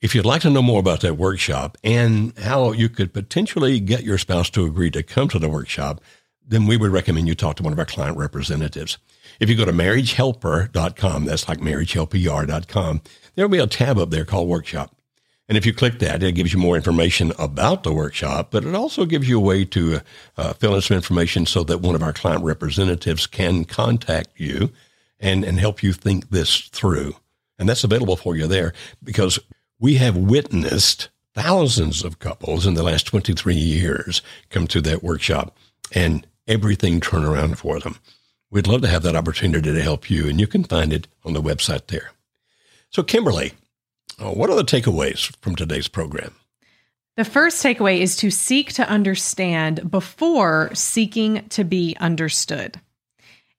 If 0.01 0.13
you'd 0.13 0.25
like 0.25 0.41
to 0.43 0.49
know 0.49 0.61
more 0.61 0.79
about 0.79 1.01
that 1.01 1.17
workshop 1.17 1.77
and 1.83 2.37
how 2.37 2.71
you 2.71 2.87
could 2.87 3.13
potentially 3.13 3.79
get 3.79 4.03
your 4.03 4.17
spouse 4.17 4.49
to 4.51 4.65
agree 4.65 4.91
to 4.91 5.03
come 5.03 5.27
to 5.29 5.39
the 5.39 5.49
workshop, 5.49 6.01
then 6.45 6.65
we 6.65 6.77
would 6.77 6.91
recommend 6.91 7.27
you 7.27 7.35
talk 7.35 7.55
to 7.57 7.63
one 7.63 7.73
of 7.73 7.79
our 7.79 7.85
client 7.85 8.17
representatives. 8.17 8.97
If 9.39 9.49
you 9.49 9.55
go 9.55 9.65
to 9.65 9.73
marriagehelper.com, 9.73 11.25
that's 11.25 11.49
like 11.49 11.59
marriagehelper.com, 11.59 13.01
there'll 13.37 13.49
be 13.49 13.59
a 13.59 13.67
tab 13.67 13.97
up 13.97 14.09
there 14.09 14.25
called 14.25 14.49
Workshop. 14.49 14.93
And 15.47 15.57
if 15.57 15.65
you 15.65 15.73
click 15.73 15.99
that, 15.99 16.21
it 16.21 16.33
gives 16.33 16.51
you 16.51 16.59
more 16.59 16.75
information 16.75 17.31
about 17.39 17.83
the 17.83 17.93
workshop, 17.93 18.49
but 18.51 18.65
it 18.65 18.75
also 18.75 19.05
gives 19.05 19.29
you 19.29 19.37
a 19.37 19.41
way 19.41 19.63
to 19.63 20.01
uh, 20.35 20.51
fill 20.53 20.75
in 20.75 20.81
some 20.81 20.97
information 20.97 21.45
so 21.45 21.63
that 21.63 21.79
one 21.79 21.95
of 21.95 22.03
our 22.03 22.11
client 22.11 22.43
representatives 22.43 23.27
can 23.27 23.63
contact 23.63 24.31
you 24.35 24.73
and, 25.21 25.45
and 25.45 25.57
help 25.57 25.81
you 25.81 25.93
think 25.93 26.31
this 26.31 26.63
through. 26.63 27.15
And 27.57 27.69
that's 27.69 27.85
available 27.85 28.17
for 28.17 28.35
you 28.35 28.45
there 28.45 28.73
because 29.01 29.39
we 29.79 29.95
have 29.95 30.17
witnessed 30.17 31.07
thousands 31.33 32.03
of 32.03 32.19
couples 32.19 32.67
in 32.67 32.73
the 32.73 32.83
last 32.83 33.05
23 33.07 33.55
years 33.55 34.21
come 34.49 34.67
to 34.67 34.81
that 34.81 35.01
workshop 35.01 35.55
and 35.93 36.27
everything 36.45 36.99
turn 36.99 37.23
around 37.23 37.57
for 37.57 37.79
them. 37.79 37.99
We'd 38.49 38.67
love 38.67 38.81
to 38.81 38.87
have 38.89 39.03
that 39.03 39.15
opportunity 39.15 39.73
to 39.73 39.81
help 39.81 40.09
you, 40.09 40.27
and 40.27 40.39
you 40.39 40.47
can 40.47 40.63
find 40.63 40.91
it 40.91 41.07
on 41.23 41.33
the 41.33 41.41
website 41.41 41.87
there. 41.87 42.11
So, 42.89 43.03
Kimberly, 43.03 43.53
uh, 44.19 44.31
what 44.31 44.49
are 44.49 44.55
the 44.55 44.63
takeaways 44.63 45.35
from 45.37 45.55
today's 45.55 45.87
program? 45.87 46.33
The 47.17 47.25
first 47.25 47.63
takeaway 47.63 47.99
is 47.99 48.15
to 48.17 48.29
seek 48.29 48.73
to 48.73 48.87
understand 48.87 49.89
before 49.89 50.69
seeking 50.73 51.47
to 51.49 51.63
be 51.63 51.95
understood. 51.99 52.79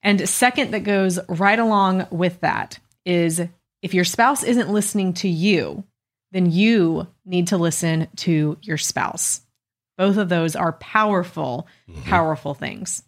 And 0.03 0.29
second, 0.29 0.71
that 0.71 0.85
goes 0.85 1.19
right 1.29 1.59
along 1.59 2.07
with 2.11 2.41
that 2.41 2.79
is 3.05 3.43
if 3.83 3.95
your 3.95 4.05
spouse 4.05 4.45
isn't 4.45 4.71
listening 4.71 5.15
to 5.15 5.29
you, 5.29 5.85
then 6.31 6.51
you 6.51 7.09
need 7.25 7.49
to 7.49 7.57
listen 7.57 8.09
to 8.17 8.57
your 8.63 8.79
spouse. 8.79 9.41
Both 9.97 10.17
of 10.17 10.29
those 10.29 10.55
are 10.55 10.73
powerful, 10.75 11.67
mm-hmm. 11.89 12.03
powerful 12.03 12.55
things. 12.55 13.03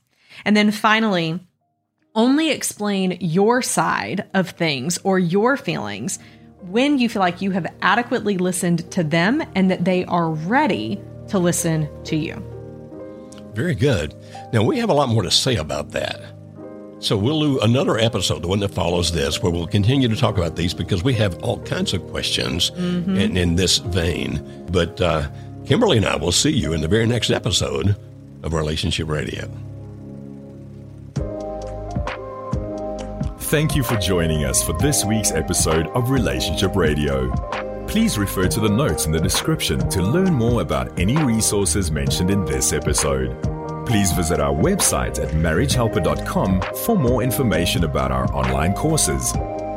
And 0.44 0.56
then 0.56 0.70
finally, 0.72 1.38
only 2.20 2.50
explain 2.50 3.16
your 3.20 3.62
side 3.62 4.28
of 4.34 4.50
things 4.50 4.98
or 5.04 5.18
your 5.18 5.56
feelings 5.56 6.18
when 6.60 6.98
you 6.98 7.08
feel 7.08 7.20
like 7.20 7.40
you 7.40 7.50
have 7.52 7.66
adequately 7.80 8.36
listened 8.36 8.90
to 8.90 9.02
them 9.02 9.42
and 9.54 9.70
that 9.70 9.86
they 9.86 10.04
are 10.04 10.30
ready 10.30 11.00
to 11.28 11.38
listen 11.38 11.88
to 12.04 12.16
you. 12.16 12.34
Very 13.54 13.74
good. 13.74 14.14
Now, 14.52 14.62
we 14.62 14.78
have 14.78 14.90
a 14.90 14.92
lot 14.92 15.08
more 15.08 15.22
to 15.22 15.30
say 15.30 15.56
about 15.56 15.92
that. 15.92 16.20
So, 16.98 17.16
we'll 17.16 17.40
do 17.40 17.60
another 17.60 17.96
episode, 17.96 18.42
the 18.42 18.48
one 18.48 18.60
that 18.60 18.74
follows 18.74 19.12
this, 19.12 19.42
where 19.42 19.50
we'll 19.50 19.66
continue 19.66 20.06
to 20.06 20.16
talk 20.16 20.36
about 20.36 20.56
these 20.56 20.74
because 20.74 21.02
we 21.02 21.14
have 21.14 21.42
all 21.42 21.58
kinds 21.60 21.94
of 21.94 22.06
questions 22.10 22.70
mm-hmm. 22.72 23.16
in, 23.16 23.36
in, 23.38 23.56
this 23.56 23.78
vein. 23.78 24.66
But 24.70 25.00
uh, 25.00 25.30
Kimberly 25.64 25.96
and 25.96 26.04
I 26.04 26.16
will 26.16 26.32
see 26.32 26.50
you 26.50 26.74
in 26.74 26.82
the 26.82 26.88
very 26.88 27.06
next 27.06 27.30
episode 27.30 27.96
of 28.42 28.52
Relationship 28.52 29.08
Radio. 29.08 29.50
Thank 33.50 33.74
you 33.74 33.82
for 33.82 33.96
joining 33.96 34.44
us 34.44 34.62
for 34.62 34.74
this 34.74 35.04
week's 35.04 35.32
episode 35.32 35.88
of 35.88 36.10
Relationship 36.10 36.76
Radio. 36.76 37.32
Please 37.88 38.16
refer 38.16 38.46
to 38.46 38.60
the 38.60 38.68
notes 38.68 39.06
in 39.06 39.10
the 39.10 39.18
description 39.18 39.88
to 39.88 40.02
learn 40.02 40.32
more 40.32 40.62
about 40.62 40.96
any 41.00 41.16
resources 41.16 41.90
mentioned 41.90 42.30
in 42.30 42.44
this 42.44 42.72
episode. 42.72 43.36
Please 43.86 44.12
visit 44.12 44.38
our 44.38 44.54
website 44.54 45.18
at 45.18 45.30
marriagehelper.com 45.34 46.62
for 46.84 46.96
more 46.96 47.24
information 47.24 47.82
about 47.82 48.12
our 48.12 48.32
online 48.32 48.72
courses, 48.72 49.34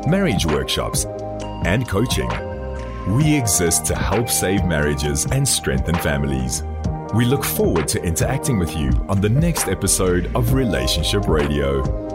marriage 0.08 0.46
workshops, 0.46 1.06
and 1.66 1.90
coaching. 1.90 2.30
We 3.16 3.36
exist 3.36 3.88
to 3.88 3.96
help 3.96 4.30
save 4.30 4.66
marriages 4.66 5.26
and 5.32 5.48
strengthen 5.48 5.96
families. 5.96 6.62
We 7.16 7.26
look 7.26 7.44
forward 7.44 7.88
to 7.88 8.04
interacting 8.04 8.60
with 8.60 8.78
you 8.78 8.92
on 9.10 9.20
the 9.20 9.30
next 9.30 9.68
episode 9.68 10.30
of 10.36 10.54
Relationship 10.54 11.28
Radio. 11.28 12.13